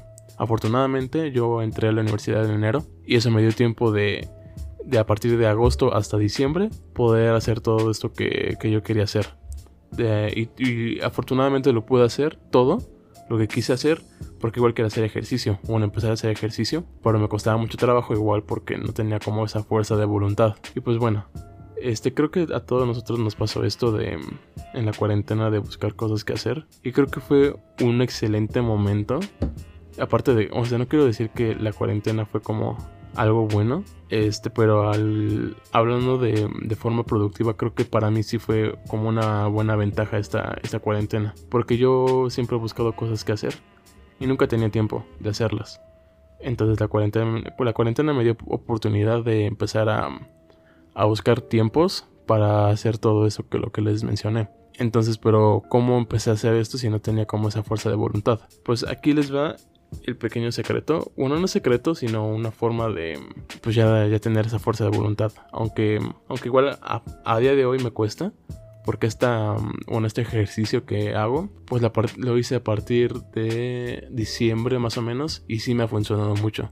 Afortunadamente 0.42 1.30
yo 1.30 1.62
entré 1.62 1.86
a 1.86 1.92
la 1.92 2.00
universidad 2.00 2.44
en 2.44 2.50
enero 2.50 2.82
y 3.06 3.14
eso 3.14 3.30
me 3.30 3.42
dio 3.42 3.52
tiempo 3.52 3.92
de, 3.92 4.28
de 4.84 4.98
a 4.98 5.06
partir 5.06 5.38
de 5.38 5.46
agosto 5.46 5.94
hasta 5.94 6.18
diciembre 6.18 6.68
poder 6.94 7.32
hacer 7.32 7.60
todo 7.60 7.92
esto 7.92 8.12
que, 8.12 8.58
yo 8.60 8.82
quería 8.82 9.04
hacer. 9.04 9.36
y, 10.58 11.00
afortunadamente 11.00 11.72
lo 11.72 11.86
pude 11.86 12.04
hacer 12.04 12.40
todo 12.50 12.78
lo 13.30 13.38
que 13.38 13.46
quise 13.46 13.72
hacer 13.72 14.02
porque 14.40 14.58
igual 14.58 14.74
quería 14.74 14.88
hacer 14.88 15.04
ejercicio, 15.04 15.60
bueno, 15.68 15.84
empezar 15.84 16.10
a 16.10 16.14
hacer 16.14 16.32
ejercicio, 16.32 16.84
pero 17.04 17.20
me 17.20 17.28
costaba 17.28 17.56
mucho 17.56 17.78
trabajo 17.78 18.12
igual 18.12 18.42
porque 18.42 18.76
no 18.78 18.92
tenía 18.92 19.20
como 19.20 19.44
esa 19.44 19.62
fuerza 19.62 19.94
de 19.94 20.06
voluntad. 20.06 20.56
Y 20.74 20.80
pues 20.80 20.98
bueno, 20.98 21.24
este 21.80 22.14
creo 22.14 22.32
que 22.32 22.48
a 22.52 22.58
todos 22.58 22.84
nosotros 22.84 23.20
nos 23.20 23.36
pasó 23.36 23.62
esto 23.62 23.92
de 23.92 24.18
en 24.74 24.86
la 24.86 24.92
cuarentena 24.92 25.50
de 25.50 25.58
buscar 25.58 25.94
cosas 25.94 26.24
que 26.24 26.32
hacer 26.32 26.66
y 26.82 26.90
creo 26.90 27.06
que 27.06 27.20
fue 27.20 27.54
un 27.80 28.02
excelente 28.02 28.60
momento 28.60 29.20
aparte 29.98 30.34
de, 30.34 30.50
o 30.52 30.64
sea, 30.64 30.78
no 30.78 30.88
quiero 30.88 31.04
decir 31.04 31.30
que 31.30 31.54
la 31.54 31.72
cuarentena 31.72 32.26
fue 32.26 32.40
como 32.40 32.76
algo 33.14 33.46
bueno, 33.46 33.84
este, 34.08 34.50
pero 34.50 34.90
al, 34.90 35.56
hablando 35.72 36.18
de, 36.18 36.48
de, 36.62 36.76
forma 36.76 37.04
productiva, 37.04 37.56
creo 37.56 37.74
que 37.74 37.84
para 37.84 38.10
mí 38.10 38.22
sí 38.22 38.38
fue 38.38 38.78
como 38.88 39.08
una 39.08 39.46
buena 39.48 39.76
ventaja 39.76 40.18
esta, 40.18 40.56
esta 40.62 40.78
cuarentena, 40.78 41.34
porque 41.50 41.76
yo 41.76 42.28
siempre 42.30 42.56
he 42.56 42.60
buscado 42.60 42.94
cosas 42.94 43.24
que 43.24 43.32
hacer 43.32 43.54
y 44.18 44.26
nunca 44.26 44.46
tenía 44.46 44.70
tiempo 44.70 45.04
de 45.20 45.30
hacerlas. 45.30 45.80
Entonces 46.40 46.80
la 46.80 46.88
cuarentena, 46.88 47.42
la 47.58 47.72
cuarentena 47.72 48.12
me 48.12 48.24
dio 48.24 48.36
oportunidad 48.46 49.22
de 49.22 49.46
empezar 49.46 49.88
a, 49.88 50.08
a 50.94 51.04
buscar 51.04 51.40
tiempos 51.40 52.06
para 52.26 52.68
hacer 52.68 52.98
todo 52.98 53.26
eso 53.26 53.48
que 53.48 53.58
lo 53.58 53.70
que 53.70 53.82
les 53.82 54.04
mencioné. 54.04 54.48
Entonces, 54.78 55.18
pero 55.18 55.62
¿cómo 55.68 55.98
empecé 55.98 56.30
a 56.30 56.32
hacer 56.32 56.54
esto 56.54 56.78
si 56.78 56.88
no 56.88 57.00
tenía 57.00 57.26
como 57.26 57.48
esa 57.48 57.62
fuerza 57.62 57.90
de 57.90 57.96
voluntad? 57.96 58.40
Pues 58.64 58.84
aquí 58.88 59.12
les 59.12 59.34
va 59.34 59.56
el 60.04 60.16
pequeño 60.16 60.52
secreto. 60.52 61.12
Bueno, 61.16 61.38
no 61.38 61.46
secreto, 61.48 61.94
sino 61.94 62.26
una 62.26 62.50
forma 62.50 62.88
de 62.88 63.18
pues 63.60 63.74
ya, 63.74 64.06
ya 64.06 64.18
tener 64.18 64.46
esa 64.46 64.58
fuerza 64.58 64.84
de 64.84 64.96
voluntad. 64.96 65.32
Aunque, 65.52 66.00
aunque 66.28 66.48
igual 66.48 66.78
a, 66.82 67.38
día 67.40 67.54
de 67.54 67.64
hoy 67.64 67.78
me 67.78 67.90
cuesta. 67.90 68.32
Porque 68.84 69.06
esta, 69.06 69.54
bueno, 69.86 70.08
este 70.08 70.22
ejercicio 70.22 70.84
que 70.84 71.14
hago, 71.14 71.48
pues 71.66 71.82
lo 72.16 72.36
hice 72.36 72.56
a 72.56 72.64
partir 72.64 73.14
de 73.32 74.08
diciembre 74.10 74.80
más 74.80 74.98
o 74.98 75.02
menos. 75.02 75.44
Y 75.46 75.60
sí 75.60 75.74
me 75.74 75.84
ha 75.84 75.88
funcionado 75.88 76.34
mucho. 76.34 76.68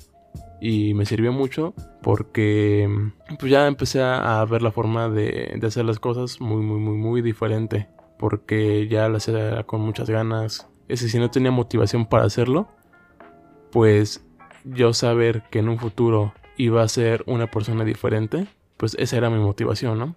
Y 0.60 0.92
me 0.94 1.06
sirvió 1.06 1.32
mucho 1.32 1.72
porque 2.02 2.88
pues 3.38 3.50
ya 3.50 3.66
empecé 3.66 4.02
a 4.02 4.44
ver 4.44 4.60
la 4.60 4.72
forma 4.72 5.08
de, 5.08 5.54
de 5.56 5.66
hacer 5.66 5.84
las 5.84 6.00
cosas 6.00 6.40
muy, 6.40 6.62
muy, 6.62 6.80
muy, 6.80 6.96
muy 6.96 7.22
diferente. 7.22 7.88
Porque 8.18 8.88
ya 8.88 9.08
lo 9.08 9.18
hacía 9.18 9.62
con 9.62 9.80
muchas 9.80 10.10
ganas. 10.10 10.68
Ese 10.88 11.08
si 11.08 11.18
no 11.20 11.30
tenía 11.30 11.52
motivación 11.52 12.06
para 12.06 12.24
hacerlo, 12.24 12.68
pues 13.70 14.24
yo 14.64 14.92
saber 14.92 15.44
que 15.50 15.60
en 15.60 15.68
un 15.68 15.78
futuro 15.78 16.34
iba 16.56 16.82
a 16.82 16.88
ser 16.88 17.24
una 17.26 17.50
persona 17.50 17.84
diferente, 17.84 18.46
pues 18.76 18.96
esa 18.98 19.16
era 19.16 19.30
mi 19.30 19.38
motivación, 19.38 19.98
¿no? 19.98 20.16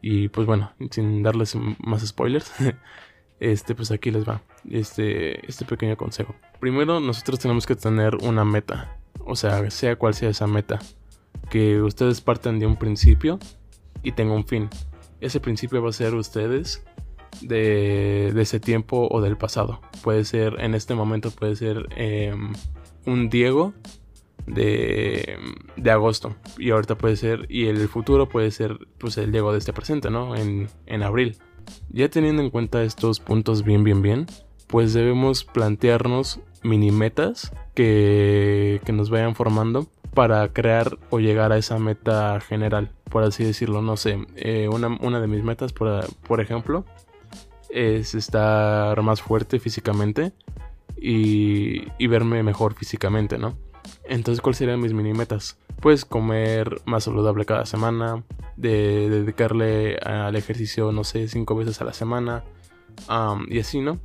Y 0.00 0.28
pues 0.28 0.46
bueno, 0.46 0.72
sin 0.90 1.22
darles 1.22 1.56
más 1.78 2.06
spoilers, 2.06 2.52
este 3.40 3.74
pues 3.74 3.90
aquí 3.90 4.10
les 4.10 4.28
va 4.28 4.42
este 4.70 5.46
este 5.48 5.64
pequeño 5.64 5.96
consejo. 5.96 6.34
Primero, 6.60 7.00
nosotros 7.00 7.38
tenemos 7.38 7.66
que 7.66 7.76
tener 7.76 8.16
una 8.16 8.44
meta, 8.44 8.98
o 9.20 9.36
sea, 9.36 9.70
sea 9.70 9.96
cual 9.96 10.14
sea 10.14 10.30
esa 10.30 10.46
meta, 10.46 10.78
que 11.50 11.80
ustedes 11.80 12.20
partan 12.20 12.58
de 12.58 12.66
un 12.66 12.76
principio 12.76 13.38
y 14.02 14.12
tengan 14.12 14.36
un 14.36 14.46
fin. 14.46 14.68
Ese 15.20 15.40
principio 15.40 15.82
va 15.82 15.90
a 15.90 15.92
ser 15.92 16.14
ustedes 16.14 16.84
de, 17.40 18.32
de 18.34 18.42
ese 18.42 18.60
tiempo 18.60 19.08
o 19.10 19.20
del 19.20 19.36
pasado. 19.36 19.80
Puede 20.02 20.24
ser 20.24 20.60
en 20.60 20.74
este 20.74 20.94
momento, 20.94 21.30
puede 21.30 21.56
ser 21.56 21.88
eh, 21.96 22.34
un 23.06 23.28
Diego 23.28 23.74
de, 24.46 25.38
de, 25.76 25.90
agosto. 25.90 26.36
Y 26.58 26.70
ahorita 26.70 26.96
puede 26.96 27.16
ser, 27.16 27.46
y 27.48 27.66
el 27.66 27.88
futuro 27.88 28.28
puede 28.28 28.50
ser 28.50 28.78
pues 28.98 29.16
el 29.18 29.32
Diego 29.32 29.52
de 29.52 29.58
este 29.58 29.72
presente, 29.72 30.10
¿no? 30.10 30.36
En, 30.36 30.68
en 30.86 31.02
abril. 31.02 31.36
Ya 31.90 32.08
teniendo 32.08 32.42
en 32.42 32.50
cuenta 32.50 32.82
estos 32.82 33.20
puntos 33.20 33.64
bien, 33.64 33.84
bien, 33.84 34.02
bien, 34.02 34.26
pues 34.66 34.92
debemos 34.92 35.44
plantearnos 35.44 36.40
mini 36.62 36.90
metas 36.90 37.52
que, 37.74 38.80
que 38.84 38.92
nos 38.92 39.10
vayan 39.10 39.34
formando 39.34 39.86
para 40.14 40.48
crear 40.52 40.98
o 41.10 41.20
llegar 41.20 41.52
a 41.52 41.58
esa 41.58 41.78
meta 41.78 42.40
general, 42.40 42.90
por 43.10 43.24
así 43.24 43.44
decirlo. 43.44 43.82
No 43.82 43.96
sé, 43.96 44.26
eh, 44.36 44.68
una, 44.68 45.20
de 45.20 45.26
mis 45.26 45.42
metas, 45.42 45.72
por, 45.72 46.06
por, 46.26 46.40
ejemplo, 46.40 46.84
es 47.68 48.14
estar 48.14 49.00
más 49.02 49.20
fuerte 49.22 49.58
físicamente 49.58 50.32
y, 51.06 52.06
verme 52.06 52.42
mejor 52.42 52.74
físicamente, 52.74 53.36
¿no? 53.36 53.56
Entonces, 54.04 54.40
¿cuáles 54.40 54.56
serían 54.56 54.80
mis 54.80 54.94
mini 54.94 55.12
metas? 55.12 55.58
Pues 55.80 56.06
comer 56.06 56.80
más 56.86 57.04
saludable 57.04 57.44
cada 57.44 57.66
semana, 57.66 58.24
de, 58.56 59.10
dedicarle 59.10 59.96
al 59.98 60.34
ejercicio, 60.36 60.92
no 60.92 61.04
sé, 61.04 61.28
cinco 61.28 61.56
veces 61.56 61.80
a 61.82 61.84
la 61.84 61.92
semana, 61.92 62.44
y 63.48 63.58
así, 63.58 63.80
¿no? 63.80 64.00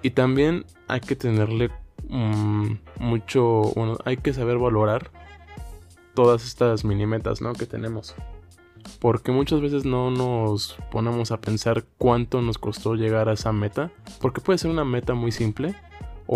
Y 0.00 0.10
también 0.10 0.64
hay 0.86 1.00
que 1.00 1.16
tenerle 1.16 1.70
mm, 2.08 2.72
mucho, 3.00 3.72
bueno, 3.76 3.98
hay 4.04 4.16
que 4.16 4.32
saber 4.32 4.56
valorar 4.56 5.10
todas 6.14 6.44
estas 6.44 6.84
mini 6.84 7.04
metas, 7.04 7.42
¿no? 7.42 7.52
Que 7.52 7.66
tenemos. 7.66 8.14
Porque 9.00 9.32
muchas 9.32 9.60
veces 9.60 9.84
no 9.84 10.10
nos 10.10 10.78
ponemos 10.90 11.30
a 11.30 11.40
pensar 11.40 11.84
cuánto 11.98 12.40
nos 12.40 12.56
costó 12.56 12.94
llegar 12.94 13.28
a 13.28 13.34
esa 13.34 13.52
meta. 13.52 13.90
Porque 14.20 14.40
puede 14.40 14.58
ser 14.58 14.70
una 14.70 14.84
meta 14.84 15.14
muy 15.14 15.30
simple 15.30 15.74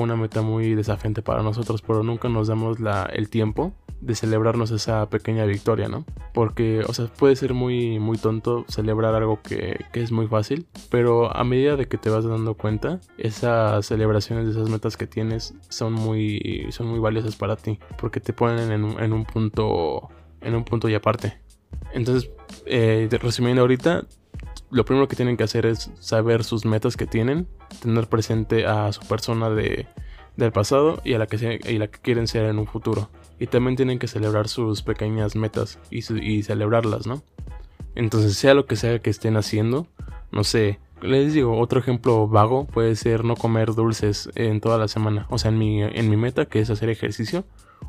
una 0.01 0.17
meta 0.17 0.43
muy 0.43 0.75
desafiante 0.75 1.23
para 1.23 1.43
nosotros, 1.43 1.83
pero 1.83 2.03
nunca 2.03 2.29
nos 2.29 2.49
damos 2.49 2.81
la, 2.81 3.05
el 3.05 3.29
tiempo 3.29 3.73
de 4.01 4.17
celebrarnos 4.17 4.73
esa 4.73 5.09
pequeña 5.09 5.45
victoria, 5.45 5.89
¿no? 5.89 6.05
Porque, 6.35 6.83
o 6.89 6.93
sea, 6.93 7.07
puede 7.07 7.37
ser 7.37 7.55
muy, 7.55 8.01
muy 8.01 8.19
tonto 8.19 8.65
celebrar 8.69 9.15
algo 9.15 9.41
que, 9.43 9.85
que, 9.93 10.03
es 10.03 10.11
muy 10.11 10.27
fácil, 10.27 10.67
pero 10.91 11.35
a 11.35 11.45
medida 11.45 11.77
de 11.77 11.87
que 11.87 11.99
te 11.99 12.11
vas 12.11 12.25
dando 12.25 12.55
cuenta, 12.55 13.01
esas 13.17 13.87
celebraciones 13.87 14.47
de 14.47 14.53
esas 14.53 14.69
metas 14.69 14.97
que 14.97 15.07
tienes 15.07 15.55
son 15.69 15.93
muy, 15.93 16.67
son 16.71 16.89
muy 16.89 16.99
valiosas 16.99 17.37
para 17.37 17.55
ti, 17.55 17.79
porque 17.97 18.19
te 18.19 18.33
ponen 18.33 18.73
en 18.73 19.13
un 19.13 19.25
punto, 19.25 20.09
en 20.41 20.57
un 20.57 20.65
punto 20.65 20.89
y 20.89 20.95
aparte. 20.95 21.43
Entonces, 21.93 22.31
eh, 22.67 23.09
resumiendo 23.21 23.63
ahorita, 23.63 24.05
lo 24.73 24.85
primero 24.87 25.07
que 25.07 25.17
tienen 25.17 25.37
que 25.37 25.45
hacer 25.45 25.67
es 25.67 25.91
saber 26.01 26.45
sus 26.45 26.65
metas 26.65 26.97
que 26.97 27.07
tienen, 27.07 27.47
tener 27.83 28.09
presente 28.09 28.67
a 28.67 28.91
su 28.93 29.03
persona 29.03 29.51
de, 29.51 29.87
del 30.37 30.51
pasado 30.51 31.01
y 31.05 31.13
a 31.13 31.19
la 31.19 31.27
que, 31.27 31.61
y 31.63 31.79
la 31.79 31.89
que 31.89 32.01
quieren 32.01 32.27
ser 32.27 32.47
en 32.47 32.59
un 32.59 32.67
futuro. 32.67 33.11
Y 33.39 33.49
también 33.49 33.77
tienen 33.77 33.99
que 33.99 34.09
celebrar 34.09 34.49
sus 34.49 34.83
pequeñas 34.83 35.37
metas 35.37 35.79
y, 35.91 35.99
y 36.21 36.43
celebrarlas, 36.43 37.07
¿no? 37.07 37.23
Entonces, 37.95 38.37
sea 38.37 38.55
lo 38.55 38.65
que 38.65 38.77
sea 38.77 38.99
que 39.01 39.11
estén 39.11 39.37
haciendo, 39.37 39.87
no 40.31 40.43
sé, 40.43 40.81
les 41.03 41.35
digo, 41.35 41.59
otro 41.59 41.79
ejemplo 41.79 42.27
vago 42.27 42.67
puede 42.67 42.97
ser 42.97 43.25
no 43.25 43.37
comer 43.37 43.75
dulces 43.75 44.31
en 44.37 44.61
toda 44.61 44.79
la 44.79 44.89
semana. 44.89 45.27
O 45.29 45.37
sea, 45.37 45.51
en 45.51 45.59
mi, 45.59 45.83
en 45.83 46.09
mi 46.09 46.17
meta, 46.17 46.47
que 46.47 46.61
es 46.61 46.71
hacer 46.71 46.89
ejercicio, 46.89 47.45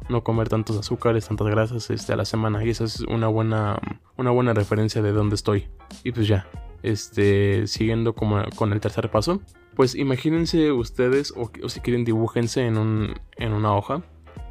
no 0.09 0.23
comer 0.23 0.49
tantos 0.49 0.77
azúcares, 0.77 1.27
tantas 1.27 1.47
grasas 1.47 1.89
este, 1.89 2.11
a 2.11 2.17
la 2.17 2.25
semana. 2.25 2.65
Y 2.65 2.71
esa 2.71 2.83
es 2.83 3.01
una 3.01 3.27
buena, 3.27 3.79
una 4.17 4.31
buena 4.31 4.53
referencia 4.53 5.01
de 5.01 5.13
dónde 5.13 5.35
estoy. 5.35 5.69
Y 6.03 6.11
pues 6.11 6.27
ya, 6.27 6.47
este, 6.83 7.67
siguiendo 7.67 8.13
como 8.13 8.43
con 8.55 8.73
el 8.73 8.79
tercer 8.79 9.09
paso, 9.09 9.41
pues 9.75 9.95
imagínense 9.95 10.71
ustedes, 10.71 11.33
o, 11.35 11.49
si 11.67 11.79
quieren, 11.79 12.05
dibújense 12.05 12.65
en, 12.65 12.77
un, 12.77 13.15
en 13.37 13.53
una 13.53 13.75
hoja 13.75 14.03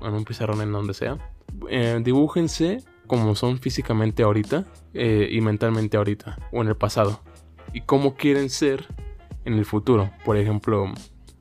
en 0.07 0.15
un 0.15 0.25
pizarrón 0.25 0.61
en 0.61 0.73
donde 0.73 0.95
sea. 0.95 1.19
Eh, 1.69 2.01
dibújense 2.03 2.83
como 3.07 3.35
son 3.35 3.59
físicamente 3.59 4.23
ahorita 4.23 4.65
eh, 4.95 5.29
y 5.31 5.41
mentalmente 5.41 5.97
ahorita 5.97 6.39
o 6.53 6.62
en 6.62 6.69
el 6.69 6.77
pasado. 6.77 7.21
Y 7.73 7.83
cómo 7.83 8.15
quieren 8.15 8.51
ser 8.51 8.87
en 9.45 9.55
el 9.55 9.65
futuro. 9.65 10.11
Por 10.25 10.37
ejemplo, 10.37 10.93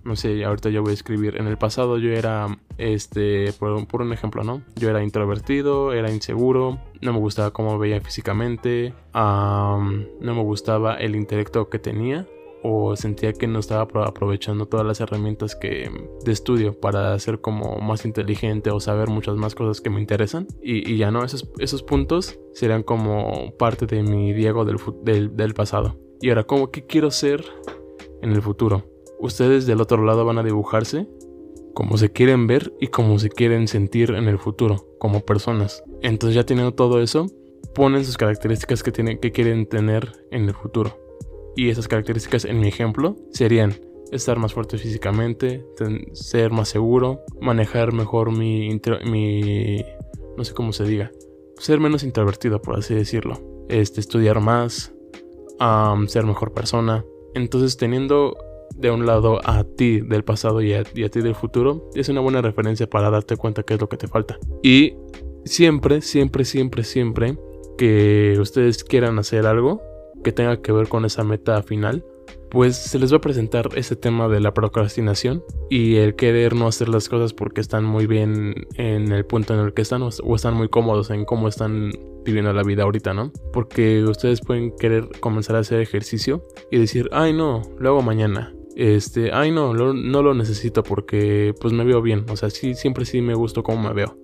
no 0.04 0.16
sé, 0.16 0.44
ahorita 0.44 0.70
yo 0.70 0.82
voy 0.82 0.92
a 0.92 0.94
escribir. 0.94 1.38
En 1.38 1.48
el 1.48 1.58
pasado 1.58 1.98
yo 1.98 2.12
era, 2.12 2.48
este, 2.78 3.54
por, 3.54 3.88
por 3.88 4.02
un 4.02 4.14
ejemplo, 4.14 4.44
¿no? 4.44 4.64
Yo 4.76 4.90
era 4.90 5.04
introvertido, 5.04 5.94
era 5.94 6.12
inseguro, 6.12 6.80
no 7.02 7.14
me 7.14 7.20
gustaba 7.20 7.52
cómo 7.52 7.78
veía 7.78 8.02
físicamente, 8.02 8.94
no 9.14 10.08
me 10.20 10.42
gustaba 10.44 10.96
el 10.96 11.16
intelecto 11.16 11.70
que 11.70 11.80
tenía 11.80 12.28
o 12.64 12.96
sentía 12.96 13.34
que 13.34 13.48
no 13.48 13.60
estaba 13.60 13.82
aprovechando 13.82 14.68
todas 14.68 14.86
las 14.86 15.02
herramientas 15.02 15.56
que 15.56 15.90
de 16.24 16.32
estudio 16.32 16.80
para 16.80 17.18
ser 17.20 17.42
como 17.42 17.78
más 17.78 18.06
inteligente 18.06 18.70
o 18.70 18.80
saber 18.80 19.10
muchas 19.10 19.36
más 19.36 19.56
cosas 19.56 19.82
que 19.82 19.90
me 19.90 20.00
interesan 20.00 20.48
y, 20.62 20.98
ya 20.98 21.12
no 21.12 21.24
esos, 21.24 21.50
esos 21.58 21.84
puntos 21.84 22.40
serían 22.54 22.84
como 22.84 23.54
parte 23.58 23.86
de 23.88 24.04
mi 24.04 24.34
Diego 24.34 24.66
del, 24.66 25.36
del, 25.36 25.54
pasado 25.54 25.98
y 26.22 26.30
ahora 26.30 26.44
como 26.44 26.70
qué 26.70 26.86
quiero 26.86 27.10
ser 27.10 27.44
en 28.22 28.32
el 28.32 28.42
futuro 28.42 28.86
ustedes 29.22 29.66
del 29.66 29.82
otro 29.82 30.04
lado 30.04 30.26
van 30.26 30.38
a 30.38 30.44
dibujarse 30.44 31.08
como 31.74 31.98
se 31.98 32.12
quieren 32.12 32.48
ver 32.48 32.74
y 32.82 32.88
como 32.88 33.18
se 33.20 33.30
quieren 33.30 33.68
sentir 33.68 34.12
en 34.12 34.28
el 34.28 34.38
futuro 34.38 34.88
como 35.00 35.22
personas. 35.22 35.84
Entonces 36.02 36.36
ya 36.36 36.46
teniendo 36.46 36.74
todo 36.74 37.02
eso 37.02 37.28
ponen 37.74 38.04
sus 38.04 38.18
características 38.18 38.84
que, 38.84 38.92
tienen, 38.92 39.20
que 39.20 39.32
quieren 39.32 39.66
tener 39.66 40.12
en 40.32 40.46
el 40.46 40.54
futuro. 40.54 40.98
Y 41.56 41.70
esas 41.70 41.88
características 41.88 42.46
en 42.46 42.60
mi 42.60 42.68
ejemplo 42.68 43.16
serían 43.32 43.80
estar 44.12 44.38
más 44.38 44.54
fuerte 44.54 44.78
físicamente, 44.78 45.66
ser 46.14 46.52
más 46.52 46.70
seguro, 46.70 47.22
manejar 47.40 47.94
mejor 47.94 48.32
mi, 48.32 48.70
mi 49.06 49.86
no 50.38 50.44
sé 50.44 50.54
cómo 50.54 50.74
se 50.74 50.84
diga, 50.84 51.12
ser 51.58 51.80
menos 51.80 52.04
introvertido 52.04 52.62
por 52.62 52.78
así 52.78 52.94
decirlo, 52.94 53.40
este, 53.70 54.02
estudiar 54.02 54.42
más, 54.42 54.94
ser 56.08 56.26
mejor 56.26 56.54
persona. 56.54 57.06
Entonces 57.34 57.78
teniendo 57.78 58.36
de 58.76 58.92
un 58.92 59.06
lado 59.06 59.40
a 59.44 59.64
ti 59.64 60.02
del 60.02 60.24
pasado 60.24 60.62
y 60.62 60.74
a, 60.74 60.84
ti 60.84 61.22
del 61.22 61.36
futuro, 61.36 61.90
es 61.96 62.10
una 62.10 62.22
buena 62.22 62.42
referencia 62.42 62.90
para 62.90 63.10
darte 63.10 63.38
cuenta 63.38 63.64
qué 63.64 63.76
es 63.76 63.82
lo 63.82 63.90
que 63.90 63.98
te 63.98 64.08
falta. 64.08 64.38
Y 64.64 64.96
siempre, 65.46 66.02
siempre, 66.02 66.46
siempre, 66.46 66.84
siempre 66.84 67.38
que 67.78 68.38
ustedes 68.40 68.84
quieran 68.84 69.20
hacer 69.20 69.46
algo, 69.46 69.82
que 70.24 70.32
tenga 70.32 70.62
que 70.62 70.72
ver 70.72 70.88
con 70.88 71.06
esa 71.06 71.24
meta 71.24 71.62
final, 71.64 72.06
pues 72.52 72.76
se 72.76 73.00
les 73.00 73.14
va 73.14 73.18
a 73.18 73.22
presentar 73.22 73.70
ese 73.76 73.96
tema 73.96 74.28
de 74.28 74.42
la 74.42 74.54
procrastinación 74.54 75.44
y 75.70 75.96
el 75.96 76.16
querer 76.16 76.54
no 76.54 76.68
hacer 76.68 76.90
las 76.90 77.08
cosas 77.08 77.34
porque 77.34 77.62
están 77.62 77.86
muy 77.86 78.08
bien 78.08 78.68
en 78.76 79.12
el 79.12 79.26
punto 79.26 79.54
en 79.54 79.62
el 79.62 79.74
que 79.74 79.82
están 79.82 80.04
o 80.04 80.36
están 80.36 80.54
muy 80.54 80.68
cómodos 80.68 81.10
en 81.12 81.24
cómo 81.24 81.48
están 81.48 81.92
viviendo 82.26 82.52
la 82.54 82.64
vida 82.64 82.84
ahorita, 82.84 83.14
¿no? 83.14 83.32
Porque 83.54 84.04
ustedes 84.04 84.42
pueden 84.42 84.76
querer 84.76 85.08
comenzar 85.20 85.56
a 85.56 85.60
hacer 85.60 85.80
ejercicio 85.80 86.46
y 86.70 86.78
decir, 86.78 87.10
ay 87.14 87.34
no, 87.34 87.62
lo 87.80 87.90
hago 87.90 88.02
mañana. 88.02 88.54
Este, 88.76 89.32
ay 89.34 89.52
no, 89.52 89.74
no 89.74 90.22
lo 90.22 90.34
necesito 90.34 90.84
porque 90.84 91.54
pues 91.60 91.74
me 91.74 91.84
veo 91.84 92.02
bien, 92.02 92.26
o 92.30 92.36
sea, 92.38 92.50
sí, 92.50 92.74
siempre 92.74 93.06
sí 93.06 93.22
me 93.22 93.36
gusta 93.36 93.62
cómo 93.62 93.90
me 93.90 93.94
veo. 93.94 94.18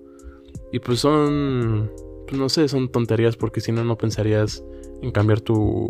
Y 0.72 0.80
pues 0.80 1.00
son, 1.00 1.90
pues 2.26 2.38
no 2.38 2.48
sé, 2.48 2.68
son 2.68 2.88
tonterías 2.88 3.36
porque 3.36 3.60
si 3.60 3.72
no, 3.72 3.84
no 3.84 3.96
pensarías 3.96 4.64
en 5.02 5.10
cambiar 5.10 5.40
tu, 5.40 5.88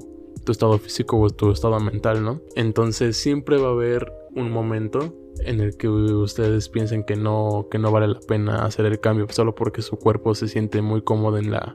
estado 0.48 0.78
físico 0.78 1.18
o 1.18 1.28
tu 1.28 1.50
estado 1.50 1.78
mental, 1.78 2.24
¿no? 2.24 2.40
Entonces 2.56 3.18
siempre 3.18 3.58
va 3.58 3.68
a 3.68 3.72
haber 3.72 4.10
un 4.34 4.50
momento 4.50 5.14
en 5.44 5.60
el 5.60 5.76
que 5.76 5.88
ustedes 5.88 6.70
piensen 6.70 7.04
que 7.04 7.16
no, 7.16 7.66
que 7.70 7.78
no 7.78 7.92
vale 7.92 8.08
la 8.08 8.20
pena 8.20 8.64
hacer 8.64 8.86
el 8.86 8.98
cambio 8.98 9.26
solo 9.28 9.54
porque 9.54 9.82
su 9.82 9.98
cuerpo 9.98 10.34
se 10.34 10.48
siente 10.48 10.80
muy 10.80 11.02
cómodo 11.02 11.36
en 11.36 11.50
la, 11.50 11.74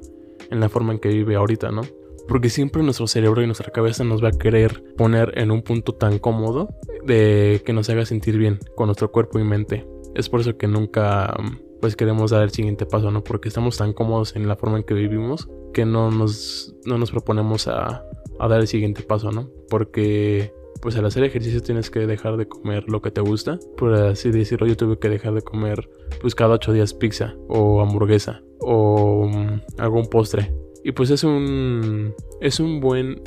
en 0.50 0.60
la 0.60 0.70
forma 0.70 0.94
en 0.94 1.00
que 1.00 1.10
vive 1.10 1.36
ahorita, 1.36 1.72
¿no? 1.72 1.84
Porque 2.28 2.50
siempre 2.50 2.84
nuestro 2.84 3.08
cerebro 3.08 3.42
y 3.42 3.46
nuestra 3.46 3.72
cabeza 3.72 4.04
nos 4.04 4.24
va 4.24 4.30
a 4.30 4.32
querer 4.32 4.84
poner 4.96 5.34
en 5.38 5.52
un 5.52 5.62
punto 5.62 5.94
tan 5.94 6.20
cómodo 6.20 6.70
de 7.06 7.62
que 7.66 7.74
nos 7.74 7.90
haga 7.90 8.06
sentir 8.06 8.38
bien 8.38 8.60
con 8.76 8.88
nuestro 8.88 9.12
cuerpo 9.12 9.40
y 9.40 9.44
mente. 9.44 9.86
Es 10.16 10.30
por 10.30 10.42
eso 10.42 10.58
que 10.58 10.68
nunca 10.68 11.36
pues 11.82 11.98
queremos 11.98 12.32
dar 12.32 12.44
el 12.44 12.52
siguiente 12.52 12.86
paso, 12.86 13.12
¿no? 13.12 13.24
Porque 13.26 13.50
estamos 13.50 13.78
tan 13.78 13.92
cómodos 13.92 14.38
en 14.38 14.48
la 14.48 14.56
forma 14.56 14.78
en 14.78 14.84
que 14.84 14.94
vivimos 14.94 15.50
que 15.74 15.86
no 15.86 16.12
nos, 16.12 16.74
no 16.86 16.98
nos 16.98 17.12
proponemos 17.12 17.68
a, 17.68 18.06
a 18.40 18.48
dar 18.48 18.62
el 18.62 18.68
siguiente 18.68 19.04
paso, 19.04 19.32
¿no? 19.32 19.50
Porque 19.70 20.54
pues 20.82 20.96
al 20.98 21.06
hacer 21.06 21.24
ejercicio 21.24 21.62
tienes 21.62 21.90
que 21.90 22.06
dejar 22.06 22.38
de 22.38 22.48
comer 22.48 22.86
lo 22.90 23.02
que 23.02 23.10
te 23.10 23.22
gusta. 23.22 23.58
Por 23.78 23.94
así 23.94 24.32
decirlo, 24.32 24.68
yo 24.68 24.78
tuve 24.78 25.00
que 25.00 25.10
dejar 25.10 25.34
de 25.34 25.42
comer 25.42 25.90
pues 26.22 26.36
cada 26.36 26.56
ocho 26.56 26.74
días 26.74 26.94
pizza 26.94 27.36
o 27.48 27.82
hamburguesa 27.82 28.42
o 28.60 29.26
um, 29.26 29.62
algún 29.78 30.08
postre. 30.08 30.54
Y 30.84 30.92
pues 30.92 31.10
es 31.10 31.24
un, 31.24 32.14
es 32.42 32.60
un 32.60 32.80
buen 32.80 33.22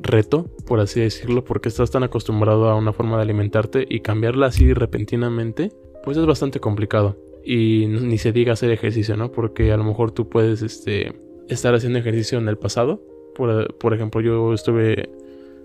reto, 0.00 0.50
por 0.66 0.80
así 0.80 1.00
decirlo, 1.00 1.44
porque 1.44 1.68
estás 1.68 1.90
tan 1.90 2.02
acostumbrado 2.02 2.68
a 2.68 2.74
una 2.76 2.92
forma 2.92 3.16
de 3.16 3.22
alimentarte 3.22 3.86
y 3.88 4.00
cambiarla 4.00 4.46
así 4.46 4.72
repentinamente 4.74 5.70
pues 6.02 6.16
es 6.16 6.26
bastante 6.26 6.60
complicado. 6.60 7.16
Y 7.44 7.86
ni 7.86 8.18
se 8.18 8.32
diga 8.32 8.52
hacer 8.52 8.70
ejercicio, 8.70 9.16
¿no? 9.16 9.32
Porque 9.32 9.72
a 9.72 9.76
lo 9.76 9.84
mejor 9.84 10.12
tú 10.12 10.28
puedes 10.28 10.62
este, 10.62 11.14
estar 11.48 11.74
haciendo 11.74 11.98
ejercicio 11.98 12.38
en 12.38 12.48
el 12.48 12.56
pasado. 12.56 13.00
Por, 13.34 13.94
ejemplo, 13.94 14.20
yo 14.20 14.52
estuve 14.52 15.08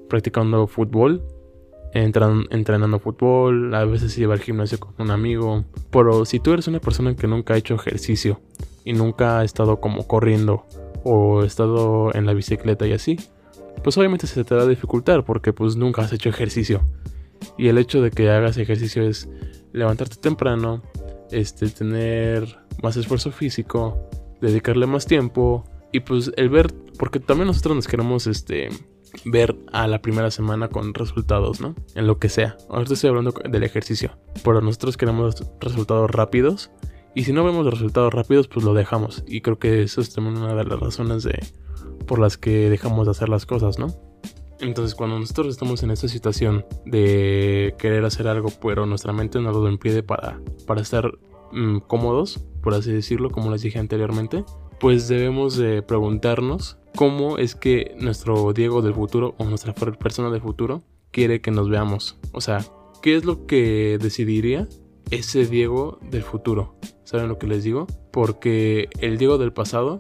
practicando 0.07 0.67
fútbol, 0.67 1.21
entrenando 1.93 2.99
fútbol, 2.99 3.73
a 3.75 3.83
veces 3.85 4.17
iba 4.17 4.33
al 4.33 4.39
gimnasio 4.39 4.79
con 4.79 4.93
un 4.97 5.11
amigo. 5.11 5.65
Pero 5.91 6.25
si 6.25 6.39
tú 6.39 6.53
eres 6.53 6.67
una 6.67 6.79
persona 6.79 7.15
que 7.15 7.27
nunca 7.27 7.53
ha 7.53 7.57
hecho 7.57 7.75
ejercicio 7.75 8.39
y 8.87 8.93
nunca 8.93 9.39
ha 9.39 9.43
estado 9.43 9.81
como 9.81 10.07
corriendo 10.07 10.65
o 11.03 11.43
estado 11.43 12.15
en 12.15 12.25
la 12.25 12.33
bicicleta 12.33 12.87
y 12.87 12.93
así, 12.93 13.19
pues 13.83 13.97
obviamente 13.97 14.27
se 14.27 14.45
te 14.45 14.55
va 14.55 14.61
a 14.61 14.65
dificultar 14.65 15.25
porque 15.25 15.51
pues 15.51 15.75
nunca 15.75 16.03
has 16.03 16.13
hecho 16.13 16.29
ejercicio. 16.29 16.79
Y 17.57 17.67
el 17.67 17.79
hecho 17.79 18.01
de 18.01 18.11
que 18.11 18.29
hagas 18.29 18.55
ejercicio 18.57 19.03
es 19.03 19.27
levantarte 19.73 20.15
temprano, 20.15 20.83
este, 21.31 21.67
tener 21.67 22.59
más 22.81 22.95
esfuerzo 22.95 23.29
físico, 23.31 24.09
dedicarle 24.39 24.85
más 24.85 25.05
tiempo 25.05 25.65
y 25.91 25.99
pues 25.99 26.31
el 26.37 26.47
ver, 26.47 26.73
porque 26.97 27.19
también 27.19 27.47
nosotros 27.47 27.75
nos 27.75 27.87
queremos 27.89 28.25
este, 28.25 28.69
ver 29.25 29.57
a 29.73 29.87
la 29.87 30.01
primera 30.01 30.31
semana 30.31 30.69
con 30.69 30.93
resultados, 30.93 31.59
¿no? 31.59 31.75
En 31.93 32.07
lo 32.07 32.19
que 32.19 32.29
sea. 32.29 32.55
Ahorita 32.69 32.93
estoy 32.93 33.09
hablando 33.09 33.33
del 33.49 33.63
ejercicio, 33.63 34.17
pero 34.45 34.61
nosotros 34.61 34.95
queremos 34.95 35.43
resultados 35.59 36.09
rápidos 36.09 36.71
y 37.17 37.23
si 37.23 37.33
no 37.33 37.43
vemos 37.43 37.65
resultados 37.65 38.13
rápidos, 38.13 38.47
pues 38.47 38.63
lo 38.63 38.75
dejamos. 38.75 39.23
Y 39.25 39.41
creo 39.41 39.57
que 39.57 39.81
eso 39.81 40.01
es 40.01 40.13
también 40.13 40.37
una 40.37 40.53
de 40.53 40.63
las 40.63 40.79
razones 40.79 41.23
de, 41.23 41.39
por 42.05 42.19
las 42.19 42.37
que 42.37 42.69
dejamos 42.69 43.07
de 43.07 43.11
hacer 43.11 43.27
las 43.27 43.47
cosas, 43.47 43.79
¿no? 43.79 43.87
Entonces 44.59 44.93
cuando 44.93 45.17
nosotros 45.17 45.47
estamos 45.47 45.81
en 45.81 45.89
esta 45.89 46.07
situación 46.07 46.63
de 46.85 47.73
querer 47.79 48.05
hacer 48.05 48.27
algo, 48.27 48.49
pero 48.61 48.85
nuestra 48.85 49.13
mente 49.13 49.41
nos 49.41 49.55
lo 49.55 49.67
impide 49.67 50.03
para, 50.03 50.39
para 50.67 50.81
estar 50.81 51.11
mm, 51.53 51.79
cómodos, 51.87 52.39
por 52.61 52.75
así 52.75 52.91
decirlo, 52.91 53.31
como 53.31 53.49
les 53.49 53.63
dije 53.63 53.79
anteriormente, 53.79 54.45
pues 54.79 55.07
debemos 55.07 55.57
de 55.57 55.81
preguntarnos 55.81 56.77
cómo 56.95 57.39
es 57.39 57.55
que 57.55 57.95
nuestro 57.99 58.53
Diego 58.53 58.83
del 58.83 58.93
futuro 58.93 59.33
o 59.39 59.45
nuestra 59.45 59.73
persona 59.73 60.29
del 60.29 60.41
futuro 60.41 60.83
quiere 61.09 61.41
que 61.41 61.49
nos 61.49 61.67
veamos. 61.67 62.19
O 62.31 62.41
sea, 62.41 62.63
¿qué 63.01 63.15
es 63.15 63.25
lo 63.25 63.47
que 63.47 63.97
decidiría 63.99 64.67
ese 65.11 65.45
Diego 65.45 65.99
del 66.01 66.23
futuro? 66.23 66.75
¿Saben 67.03 67.27
lo 67.27 67.37
que 67.37 67.47
les 67.47 67.63
digo? 67.63 67.87
Porque 68.11 68.89
el 68.99 69.17
Diego 69.17 69.37
del 69.37 69.53
pasado 69.53 69.99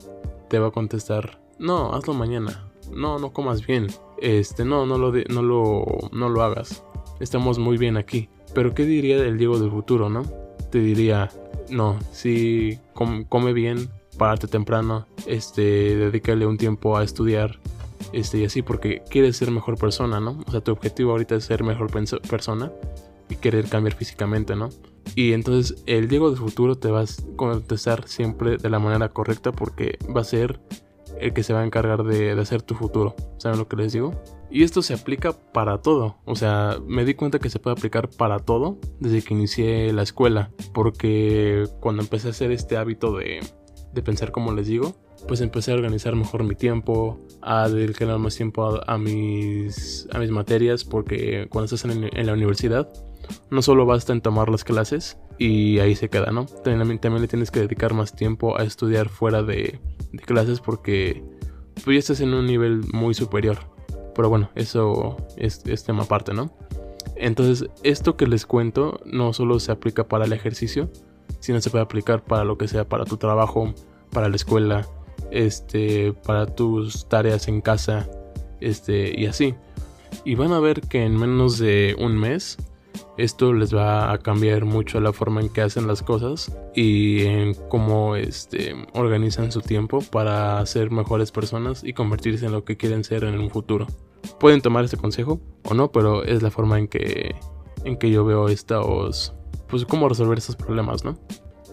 te 0.49 0.59
va 0.59 0.67
a 0.67 0.71
contestar, 0.71 1.39
no, 1.59 1.93
hazlo 1.93 2.13
mañana. 2.13 2.69
No, 2.91 3.19
no 3.19 3.33
comas 3.33 3.65
bien. 3.65 3.87
Este, 4.21 4.63
no, 4.65 4.85
no 4.85 4.97
lo, 4.97 5.11
no 5.11 5.41
lo, 5.41 5.85
no 6.11 6.29
lo 6.29 6.43
hagas. 6.43 6.83
Estamos 7.19 7.59
muy 7.59 7.77
bien 7.77 7.97
aquí. 7.97 8.29
Pero 8.53 8.73
¿qué 8.73 8.85
diría 8.85 9.17
el 9.17 9.37
Diego 9.37 9.59
del 9.59 9.71
futuro, 9.71 10.09
no? 10.09 10.23
Te 10.71 10.79
diría, 10.79 11.29
no, 11.69 11.97
sí, 12.11 12.79
come 12.93 13.53
bien, 13.53 13.89
párate 14.17 14.47
temprano, 14.47 15.05
este, 15.25 15.95
dedícale 15.95 16.45
un 16.45 16.57
tiempo 16.57 16.97
a 16.97 17.03
estudiar, 17.03 17.59
este, 18.13 18.39
y 18.39 18.45
así, 18.45 18.61
porque 18.61 19.01
quieres 19.09 19.37
ser 19.37 19.51
mejor 19.51 19.77
persona, 19.77 20.19
¿no? 20.19 20.43
O 20.45 20.51
sea, 20.51 20.61
tu 20.61 20.71
objetivo 20.71 21.11
ahorita 21.11 21.35
es 21.35 21.45
ser 21.45 21.63
mejor 21.63 21.89
persona 21.91 22.71
querer 23.35 23.67
cambiar 23.69 23.95
físicamente, 23.95 24.55
¿no? 24.55 24.69
Y 25.15 25.33
entonces 25.33 25.83
el 25.85 26.07
Diego 26.07 26.29
del 26.29 26.39
futuro 26.39 26.77
te 26.77 26.89
va 26.89 27.01
a 27.01 27.05
contestar 27.35 28.07
siempre 28.07 28.57
de 28.57 28.69
la 28.69 28.79
manera 28.79 29.09
correcta 29.09 29.51
porque 29.51 29.97
va 30.15 30.21
a 30.21 30.25
ser 30.25 30.59
el 31.19 31.33
que 31.33 31.43
se 31.43 31.53
va 31.53 31.61
a 31.61 31.65
encargar 31.65 32.03
de, 32.03 32.31
hacer 32.31 32.61
tu 32.61 32.75
futuro. 32.75 33.15
¿Saben 33.37 33.57
lo 33.57 33.67
que 33.67 33.75
les 33.75 33.93
digo? 33.93 34.21
Y 34.51 34.63
esto 34.63 34.81
se 34.81 34.93
aplica 34.93 35.33
para 35.33 35.81
todo. 35.81 36.17
O 36.25 36.35
sea, 36.35 36.77
me 36.85 37.05
di 37.05 37.13
cuenta 37.13 37.39
que 37.39 37.49
se 37.49 37.59
puede 37.59 37.73
aplicar 37.73 38.09
para 38.09 38.39
todo 38.39 38.77
desde 38.99 39.21
que 39.21 39.33
inicié 39.33 39.91
la 39.93 40.03
escuela. 40.03 40.51
Porque 40.73 41.67
cuando 41.79 42.03
empecé 42.03 42.27
a 42.27 42.31
hacer 42.31 42.51
este 42.51 42.77
hábito 42.77 43.17
de, 43.17 43.39
de 43.93 44.01
pensar 44.01 44.31
como 44.31 44.53
les 44.53 44.67
digo, 44.67 44.95
pues 45.27 45.41
empecé 45.41 45.71
a 45.71 45.75
organizar 45.75 46.15
mejor 46.15 46.43
mi 46.43 46.55
tiempo, 46.55 47.19
a 47.41 47.67
dedicar 47.67 48.17
más 48.19 48.35
tiempo 48.35 48.79
a, 48.85 48.97
mis, 48.97 50.07
a 50.11 50.19
mis 50.19 50.29
materias, 50.29 50.83
porque 50.83 51.47
cuando 51.49 51.65
estás 51.65 51.85
en, 51.85 52.09
en, 52.11 52.25
la 52.25 52.33
universidad, 52.33 52.89
no 53.49 53.61
solo 53.61 53.85
basta 53.85 54.13
en 54.13 54.21
tomar 54.21 54.49
las 54.49 54.63
clases 54.63 55.17
y 55.37 55.79
ahí 55.79 55.95
se 55.95 56.09
queda, 56.09 56.31
¿no? 56.31 56.45
También, 56.45 56.99
también 56.99 57.21
le 57.21 57.27
tienes 57.27 57.51
que 57.51 57.61
dedicar 57.61 57.93
más 57.93 58.15
tiempo 58.15 58.57
a 58.59 58.63
estudiar 58.63 59.09
fuera 59.09 59.43
de, 59.43 59.79
clases 60.25 60.59
porque 60.59 61.23
tú 61.83 61.93
ya 61.93 61.99
estás 61.99 62.21
en 62.21 62.33
un 62.33 62.45
nivel 62.45 62.81
muy 62.93 63.13
superior. 63.13 63.57
Pero 64.15 64.29
bueno, 64.29 64.49
eso 64.55 65.17
es, 65.37 65.61
tema 65.83 66.03
aparte, 66.03 66.33
¿no? 66.33 66.51
Entonces, 67.15 67.69
esto 67.83 68.17
que 68.17 68.27
les 68.27 68.45
cuento 68.45 68.99
no 69.05 69.31
solo 69.33 69.59
se 69.59 69.71
aplica 69.71 70.07
para 70.07 70.25
el 70.25 70.33
ejercicio, 70.33 70.89
sino 71.39 71.61
se 71.61 71.69
puede 71.69 71.83
aplicar 71.83 72.23
para 72.23 72.43
lo 72.43 72.57
que 72.57 72.67
sea, 72.67 72.87
para 72.87 73.05
tu 73.05 73.17
trabajo, 73.17 73.73
para 74.11 74.27
la 74.27 74.35
escuela, 74.35 74.87
este, 75.31 76.13
para 76.13 76.47
tus 76.47 77.07
tareas 77.07 77.47
en 77.47 77.61
casa, 77.61 78.09
este, 78.59 79.19
y 79.19 79.27
así. 79.27 79.55
Y 80.25 80.35
van 80.35 80.51
a 80.51 80.59
ver 80.59 80.81
que 80.81 81.05
en 81.05 81.15
menos 81.15 81.59
de 81.59 81.95
un 81.99 82.17
mes 82.17 82.57
esto 83.17 83.53
les 83.53 83.73
va 83.75 84.11
a 84.11 84.19
cambiar 84.19 84.65
mucho 84.65 84.99
la 84.99 85.13
forma 85.13 85.41
en 85.41 85.49
que 85.49 85.61
hacen 85.61 85.87
las 85.87 86.03
cosas 86.03 86.55
y 86.75 87.23
en 87.25 87.53
cómo 87.69 88.15
este, 88.15 88.75
organizan 88.93 89.51
su 89.51 89.61
tiempo 89.61 89.99
para 90.11 90.65
ser 90.65 90.91
mejores 90.91 91.31
personas 91.31 91.83
y 91.83 91.93
convertirse 91.93 92.45
en 92.45 92.51
lo 92.51 92.63
que 92.63 92.77
quieren 92.77 93.03
ser 93.03 93.23
en 93.23 93.39
un 93.39 93.49
futuro. 93.49 93.87
Pueden 94.39 94.61
tomar 94.61 94.85
este 94.85 94.97
consejo 94.97 95.39
o 95.63 95.73
no, 95.73 95.91
pero 95.91 96.23
es 96.23 96.41
la 96.41 96.51
forma 96.51 96.77
en 96.77 96.87
que, 96.87 97.35
en 97.83 97.97
que 97.97 98.11
yo 98.11 98.25
veo 98.25 98.49
estos, 98.49 99.33
pues 99.67 99.85
cómo 99.85 100.09
resolver 100.09 100.37
estos 100.37 100.55
problemas, 100.55 101.03
¿no? 101.03 101.17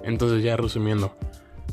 Entonces 0.02 0.42
ya 0.42 0.56
resumiendo, 0.56 1.14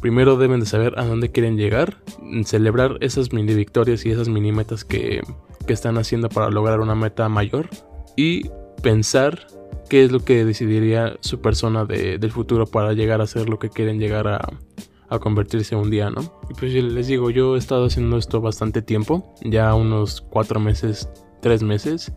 primero 0.01 0.37
deben 0.37 0.59
de 0.59 0.65
saber 0.65 0.97
a 0.97 1.05
dónde 1.05 1.31
quieren 1.31 1.57
llegar, 1.57 1.97
celebrar 2.45 2.97
esas 3.01 3.33
mini 3.33 3.53
victorias 3.53 4.05
y 4.05 4.11
esas 4.11 4.29
mini 4.29 4.51
metas 4.51 4.83
que, 4.83 5.21
que 5.65 5.73
están 5.73 5.97
haciendo 5.97 6.29
para 6.29 6.49
lograr 6.49 6.79
una 6.79 6.95
meta 6.95 7.29
mayor 7.29 7.69
y 8.15 8.49
pensar 8.81 9.47
qué 9.89 10.03
es 10.03 10.11
lo 10.11 10.21
que 10.21 10.45
decidiría 10.45 11.17
su 11.21 11.41
persona 11.41 11.85
del 11.85 12.31
futuro 12.31 12.65
para 12.65 12.93
llegar 12.93 13.21
a 13.21 13.27
ser 13.27 13.49
lo 13.49 13.59
que 13.59 13.69
quieren 13.69 13.99
llegar 13.99 14.27
a, 14.27 14.39
a 15.09 15.19
convertirse 15.19 15.75
un 15.75 15.89
día, 15.89 16.09
¿no? 16.09 16.21
Y 16.49 16.53
pues 16.53 16.73
les 16.73 17.07
digo, 17.07 17.29
yo 17.29 17.55
he 17.55 17.59
estado 17.59 17.85
haciendo 17.85 18.17
esto 18.17 18.39
bastante 18.39 18.81
tiempo, 18.81 19.35
ya 19.43 19.75
unos 19.75 20.21
cuatro 20.21 20.61
meses, 20.61 21.09
tres 21.41 21.63
meses, 21.63 22.13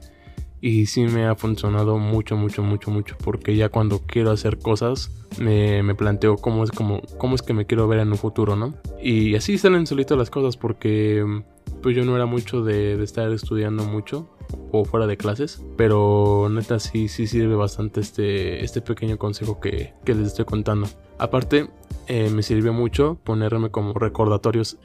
y 0.60 0.86
sí 0.86 1.02
me 1.02 1.26
ha 1.26 1.34
funcionado 1.34 1.98
mucho, 1.98 2.36
mucho, 2.36 2.62
mucho, 2.62 2.92
mucho, 2.92 3.16
porque 3.22 3.56
ya 3.56 3.68
cuando 3.68 3.98
quiero 4.06 4.30
hacer 4.30 4.58
cosas, 4.58 5.10
me, 5.38 5.82
me, 5.82 5.96
planteo 5.96 6.36
cómo 6.36 6.62
es, 6.62 6.70
como, 6.70 7.02
cómo 7.18 7.34
es 7.34 7.42
que 7.42 7.52
me 7.52 7.66
quiero 7.66 7.88
ver 7.88 7.98
en 7.98 8.12
un 8.12 8.16
futuro, 8.16 8.54
¿no? 8.54 8.74
Y 9.02 9.34
así 9.34 9.58
salen 9.58 9.86
solitas 9.88 10.16
las 10.16 10.30
cosas, 10.30 10.56
porque 10.56 11.42
pues 11.84 11.94
yo 11.94 12.06
no 12.06 12.16
era 12.16 12.24
mucho 12.24 12.64
de, 12.64 12.96
de 12.96 13.04
estar 13.04 13.30
estudiando 13.30 13.84
mucho, 13.84 14.26
o 14.72 14.86
fuera 14.86 15.06
de 15.06 15.18
clases. 15.18 15.62
Pero 15.76 16.48
neta 16.50 16.78
sí, 16.78 17.08
sí 17.08 17.26
sirve 17.26 17.56
bastante 17.56 18.00
este, 18.00 18.64
este 18.64 18.80
pequeño 18.80 19.18
consejo 19.18 19.60
que, 19.60 19.92
les 20.06 20.26
estoy 20.26 20.46
contando. 20.46 20.88
Aparte, 21.18 21.68
eh, 22.06 22.30
me 22.30 22.42
sirvió 22.42 22.72
mucho 22.72 23.18
ponerme 23.22 23.70
como 23.70 23.92
recordatorios 23.92 24.78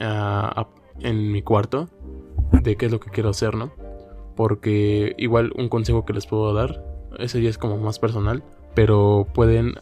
en 0.99 1.31
mi 1.31 1.41
cuarto 1.41 1.87
de 2.51 2.75
qué 2.75 2.87
es 2.87 2.91
lo 2.91 2.99
que 2.99 3.11
quiero 3.11 3.29
hacer, 3.29 3.55
¿no? 3.55 3.71
Porque 4.35 5.15
igual 5.17 5.53
un 5.55 5.69
consejo 5.69 6.05
que 6.05 6.11
les 6.11 6.25
puedo 6.27 6.53
dar, 6.53 6.83
ese 7.17 7.41
ya 7.41 7.49
es 7.49 7.57
como 7.57 7.77
más 7.77 7.97
personal, 7.97 8.43
pero 8.75 9.25
pueden 9.33 9.75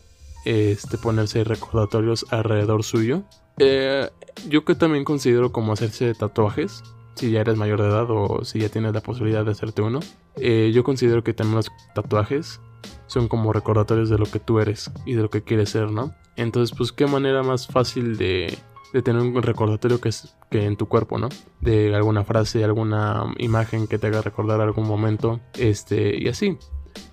este, 0.45 0.99
ponerse 0.99 1.43
recordatorios 1.43 2.27
alrededor 2.29 2.83
suyo. 2.83 3.23
Eh, 3.57 4.07
yo 4.47 4.65
que 4.65 4.75
también 4.75 5.03
considero 5.03 5.51
como 5.51 5.73
hacerse 5.73 6.13
tatuajes 6.13 6.83
si 7.17 7.31
ya 7.31 7.41
eres 7.41 7.57
mayor 7.57 7.81
de 7.81 7.87
edad 7.87 8.07
o 8.09 8.43
si 8.45 8.59
ya 8.59 8.69
tienes 8.69 8.93
la 8.93 9.01
posibilidad 9.01 9.43
de 9.43 9.51
hacerte 9.51 9.81
uno. 9.81 9.99
Eh, 10.35 10.71
yo 10.73 10.83
considero 10.83 11.23
que 11.23 11.33
también 11.33 11.57
los 11.57 11.71
tatuajes 11.95 12.61
son 13.07 13.27
como 13.27 13.53
recordatorios 13.53 14.09
de 14.09 14.17
lo 14.17 14.25
que 14.25 14.39
tú 14.39 14.59
eres 14.59 14.91
y 15.05 15.13
de 15.13 15.23
lo 15.23 15.29
que 15.29 15.43
quieres 15.43 15.69
ser, 15.69 15.91
¿no? 15.91 16.13
Entonces, 16.35 16.75
pues 16.77 16.91
qué 16.91 17.07
manera 17.07 17.41
más 17.41 17.67
fácil 17.67 18.17
de, 18.17 18.57
de 18.93 19.01
tener 19.01 19.21
un 19.21 19.41
recordatorio 19.41 19.99
que, 19.99 20.09
es, 20.09 20.35
que 20.51 20.65
en 20.65 20.77
tu 20.77 20.87
cuerpo, 20.87 21.17
¿no? 21.17 21.29
De 21.61 21.95
alguna 21.95 22.23
frase, 22.23 22.63
alguna 22.63 23.33
imagen 23.37 23.87
que 23.87 23.97
te 23.97 24.07
haga 24.07 24.21
recordar 24.21 24.61
algún 24.61 24.87
momento, 24.87 25.39
este, 25.57 26.21
y 26.21 26.27
así. 26.27 26.57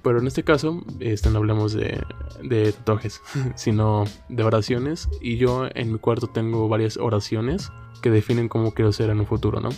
Pero 0.03 0.18
en 0.18 0.27
este 0.27 0.44
caso, 0.44 0.83
este, 1.01 1.31
no 1.31 1.38
hablemos 1.38 1.73
de, 1.73 2.03
de 2.42 2.73
tatuajes, 2.73 3.20
sino 3.57 4.05
de 4.29 4.42
oraciones. 4.42 5.09
Y 5.20 5.37
yo 5.37 5.66
en 5.75 5.92
mi 5.92 5.99
cuarto 5.99 6.27
tengo 6.27 6.68
varias 6.68 6.97
oraciones 6.97 7.70
que 8.03 8.11
definen 8.11 8.49
cómo 8.49 8.73
quiero 8.73 8.92
ser 8.92 9.11
en 9.11 9.20
un 9.20 9.27
futuro, 9.27 9.61
¿no? 9.61 9.70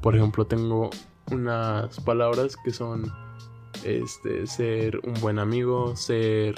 Por 0.00 0.16
ejemplo, 0.16 0.46
tengo 0.46 0.90
unas 1.30 2.00
palabras 2.00 2.56
que 2.62 2.72
son 2.72 3.12
este, 3.84 4.46
ser 4.46 5.00
un 5.04 5.14
buen 5.20 5.38
amigo, 5.38 5.96
ser 5.96 6.54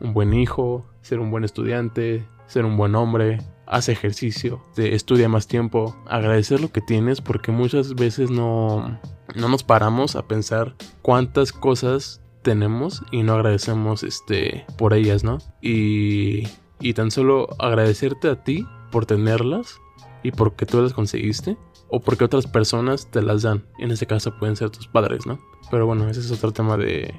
un 0.00 0.12
buen 0.12 0.34
hijo, 0.34 0.86
ser 1.00 1.20
un 1.20 1.30
buen 1.30 1.44
estudiante, 1.44 2.24
ser 2.46 2.64
un 2.64 2.76
buen 2.76 2.94
hombre, 2.94 3.38
haz 3.66 3.88
ejercicio, 3.88 4.62
estudia 4.76 5.28
más 5.28 5.46
tiempo, 5.46 5.96
agradecer 6.06 6.60
lo 6.60 6.70
que 6.70 6.80
tienes 6.80 7.20
porque 7.20 7.52
muchas 7.52 7.94
veces 7.94 8.30
no, 8.30 8.98
no 9.34 9.48
nos 9.48 9.62
paramos 9.62 10.16
a 10.16 10.26
pensar 10.26 10.74
cuántas 11.02 11.52
cosas 11.52 12.22
tenemos 12.42 13.02
y 13.10 13.22
no 13.22 13.34
agradecemos 13.34 14.02
este, 14.02 14.64
por 14.76 14.94
ellas, 14.94 15.24
¿no? 15.24 15.38
Y, 15.60 16.48
y 16.80 16.94
tan 16.94 17.10
solo 17.10 17.48
agradecerte 17.58 18.28
a 18.28 18.42
ti 18.42 18.66
por 18.90 19.06
tenerlas 19.06 19.80
y 20.22 20.32
porque 20.32 20.66
tú 20.66 20.80
las 20.82 20.92
conseguiste 20.92 21.56
o 21.88 22.00
porque 22.00 22.24
otras 22.24 22.46
personas 22.46 23.10
te 23.10 23.22
las 23.22 23.42
dan. 23.42 23.64
En 23.78 23.90
este 23.90 24.06
caso 24.06 24.36
pueden 24.38 24.56
ser 24.56 24.70
tus 24.70 24.88
padres, 24.88 25.26
¿no? 25.26 25.38
Pero 25.70 25.86
bueno, 25.86 26.08
ese 26.08 26.20
es 26.20 26.30
otro 26.30 26.52
tema 26.52 26.76
de, 26.76 27.14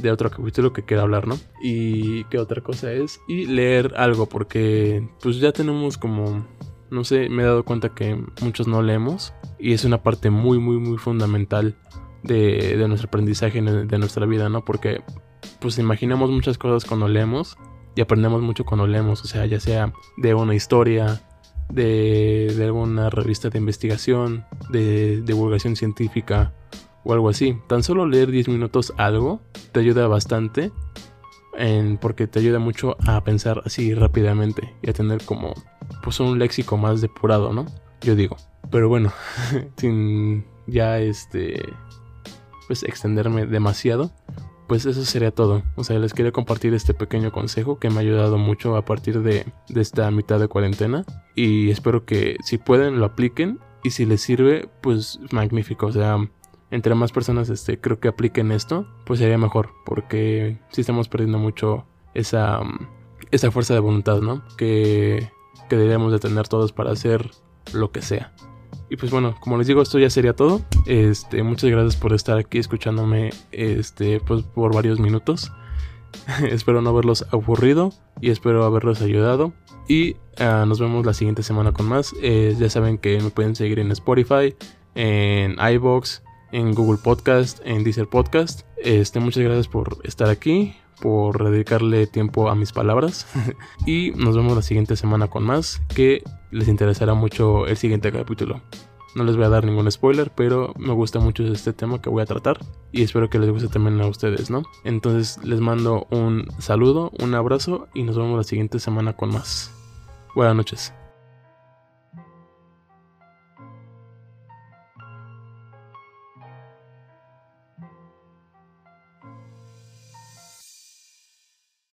de 0.00 0.10
otro 0.10 0.30
capítulo 0.30 0.72
que 0.72 0.84
quiero 0.84 1.02
hablar, 1.02 1.26
¿no? 1.26 1.38
Y 1.62 2.24
qué 2.24 2.38
otra 2.38 2.62
cosa 2.62 2.92
es. 2.92 3.20
Y 3.28 3.46
leer 3.46 3.94
algo, 3.96 4.26
porque 4.26 5.06
pues 5.22 5.38
ya 5.38 5.52
tenemos 5.52 5.98
como, 5.98 6.46
no 6.90 7.04
sé, 7.04 7.28
me 7.28 7.42
he 7.42 7.46
dado 7.46 7.64
cuenta 7.64 7.90
que 7.90 8.22
muchos 8.42 8.66
no 8.66 8.82
leemos. 8.82 9.32
Y 9.58 9.72
es 9.72 9.84
una 9.84 10.02
parte 10.02 10.30
muy, 10.30 10.58
muy, 10.58 10.78
muy 10.78 10.98
fundamental 10.98 11.76
de, 12.24 12.76
de 12.76 12.88
nuestro 12.88 13.06
aprendizaje 13.08 13.62
de 13.62 13.98
nuestra 13.98 14.26
vida, 14.26 14.48
¿no? 14.48 14.64
Porque 14.64 15.02
pues 15.60 15.78
imaginamos 15.78 16.30
muchas 16.30 16.58
cosas 16.58 16.88
cuando 16.88 17.06
leemos 17.06 17.56
y 17.94 18.00
aprendemos 18.00 18.42
mucho 18.42 18.64
cuando 18.64 18.86
leemos, 18.86 19.22
o 19.22 19.26
sea, 19.26 19.46
ya 19.46 19.60
sea 19.60 19.92
de 20.16 20.34
una 20.34 20.54
historia, 20.54 21.22
de, 21.68 22.52
de 22.56 22.64
alguna 22.64 23.10
revista 23.10 23.48
de 23.50 23.58
investigación, 23.58 24.44
de 24.70 25.22
divulgación 25.22 25.76
científica 25.76 26.52
o 27.04 27.12
algo 27.12 27.28
así. 27.28 27.56
Tan 27.68 27.82
solo 27.82 28.06
leer 28.06 28.30
10 28.30 28.48
minutos 28.48 28.92
algo 28.96 29.40
te 29.72 29.80
ayuda 29.80 30.08
bastante 30.08 30.72
porque 32.00 32.26
te 32.26 32.40
ayuda 32.40 32.58
mucho 32.58 32.96
a 33.06 33.22
pensar 33.22 33.62
así 33.64 33.94
rápidamente 33.94 34.74
y 34.82 34.90
a 34.90 34.92
tener 34.92 35.24
como 35.24 35.54
pues 36.02 36.18
un 36.20 36.38
léxico 36.38 36.76
más 36.76 37.00
depurado, 37.00 37.52
¿no? 37.52 37.66
Yo 38.00 38.16
digo. 38.16 38.36
Pero 38.70 38.88
bueno, 38.88 39.12
sin 39.76 40.44
ya 40.66 40.98
este 40.98 41.62
pues 42.66 42.82
extenderme 42.82 43.46
demasiado, 43.46 44.10
pues 44.66 44.86
eso 44.86 45.04
sería 45.04 45.30
todo. 45.30 45.62
O 45.76 45.84
sea, 45.84 45.98
les 45.98 46.14
quería 46.14 46.32
compartir 46.32 46.74
este 46.74 46.94
pequeño 46.94 47.32
consejo 47.32 47.78
que 47.78 47.90
me 47.90 47.96
ha 47.96 48.00
ayudado 48.00 48.38
mucho 48.38 48.76
a 48.76 48.84
partir 48.84 49.22
de, 49.22 49.46
esta 49.74 50.10
mitad 50.10 50.40
de 50.40 50.48
cuarentena. 50.48 51.04
Y 51.34 51.70
espero 51.70 52.04
que 52.04 52.36
si 52.42 52.58
pueden 52.58 52.98
lo 52.98 53.06
apliquen. 53.06 53.60
Y 53.82 53.90
si 53.90 54.06
les 54.06 54.22
sirve, 54.22 54.68
pues 54.80 55.20
magnífico. 55.30 55.86
O 55.86 55.92
sea, 55.92 56.16
entre 56.70 56.94
más 56.94 57.12
personas 57.12 57.50
este, 57.50 57.78
creo 57.78 58.00
que 58.00 58.08
apliquen 58.08 58.50
esto, 58.52 58.86
pues 59.04 59.18
sería 59.18 59.36
mejor. 59.36 59.70
Porque 59.84 60.58
si 60.70 60.80
estamos 60.80 61.08
perdiendo 61.08 61.38
mucho 61.38 61.86
esa, 62.14 62.60
esa 63.30 63.50
fuerza 63.50 63.74
de 63.74 63.80
voluntad, 63.80 64.22
¿no? 64.22 64.42
Que, 64.56 65.30
que 65.68 65.76
debemos 65.76 66.12
de 66.12 66.18
tener 66.18 66.48
todos 66.48 66.72
para 66.72 66.92
hacer 66.92 67.30
lo 67.74 67.92
que 67.92 68.00
sea. 68.00 68.32
Y 68.94 68.96
pues 68.96 69.10
bueno, 69.10 69.34
como 69.40 69.58
les 69.58 69.66
digo, 69.66 69.82
esto 69.82 69.98
ya 69.98 70.08
sería 70.08 70.36
todo. 70.36 70.60
Este, 70.86 71.42
muchas 71.42 71.68
gracias 71.68 71.96
por 71.96 72.12
estar 72.12 72.38
aquí 72.38 72.58
escuchándome 72.58 73.30
este, 73.50 74.20
pues, 74.20 74.44
por 74.44 74.72
varios 74.72 75.00
minutos. 75.00 75.50
espero 76.48 76.80
no 76.80 76.90
haberlos 76.90 77.26
aburrido 77.32 77.92
y 78.20 78.30
espero 78.30 78.62
haberlos 78.62 79.02
ayudado. 79.02 79.52
Y 79.88 80.14
ah, 80.38 80.64
nos 80.68 80.78
vemos 80.78 81.04
la 81.04 81.12
siguiente 81.12 81.42
semana 81.42 81.72
con 81.72 81.88
más. 81.88 82.14
Eh, 82.22 82.54
ya 82.56 82.70
saben 82.70 82.98
que 82.98 83.20
me 83.20 83.30
pueden 83.30 83.56
seguir 83.56 83.80
en 83.80 83.90
Spotify, 83.90 84.54
en 84.94 85.56
iBox, 85.58 86.22
en 86.52 86.72
Google 86.72 87.00
Podcast, 87.02 87.58
en 87.64 87.82
Deezer 87.82 88.06
Podcast. 88.06 88.60
Este, 88.76 89.18
muchas 89.18 89.42
gracias 89.42 89.66
por 89.66 89.98
estar 90.04 90.30
aquí, 90.30 90.76
por 91.00 91.50
dedicarle 91.50 92.06
tiempo 92.06 92.48
a 92.48 92.54
mis 92.54 92.72
palabras. 92.72 93.26
y 93.86 94.12
nos 94.16 94.36
vemos 94.36 94.56
la 94.56 94.62
siguiente 94.62 94.96
semana 94.96 95.28
con 95.28 95.44
más. 95.44 95.82
Que 95.94 96.22
les 96.50 96.68
interesará 96.68 97.14
mucho 97.14 97.66
el 97.66 97.76
siguiente 97.76 98.12
capítulo. 98.12 98.60
No 99.14 99.22
les 99.22 99.36
voy 99.36 99.44
a 99.44 99.48
dar 99.48 99.64
ningún 99.64 99.90
spoiler, 99.90 100.32
pero 100.34 100.74
me 100.76 100.92
gusta 100.92 101.20
mucho 101.20 101.44
este 101.44 101.72
tema 101.72 102.02
que 102.02 102.10
voy 102.10 102.22
a 102.22 102.26
tratar 102.26 102.58
y 102.90 103.02
espero 103.02 103.30
que 103.30 103.38
les 103.38 103.50
guste 103.50 103.68
también 103.68 104.00
a 104.00 104.08
ustedes, 104.08 104.50
¿no? 104.50 104.64
Entonces 104.82 105.38
les 105.44 105.60
mando 105.60 106.08
un 106.10 106.48
saludo, 106.58 107.12
un 107.20 107.34
abrazo 107.34 107.86
y 107.94 108.02
nos 108.02 108.16
vemos 108.16 108.36
la 108.36 108.44
siguiente 108.44 108.80
semana 108.80 109.12
con 109.12 109.32
más. 109.32 109.72
Buenas 110.34 110.56
noches. 110.56 111.03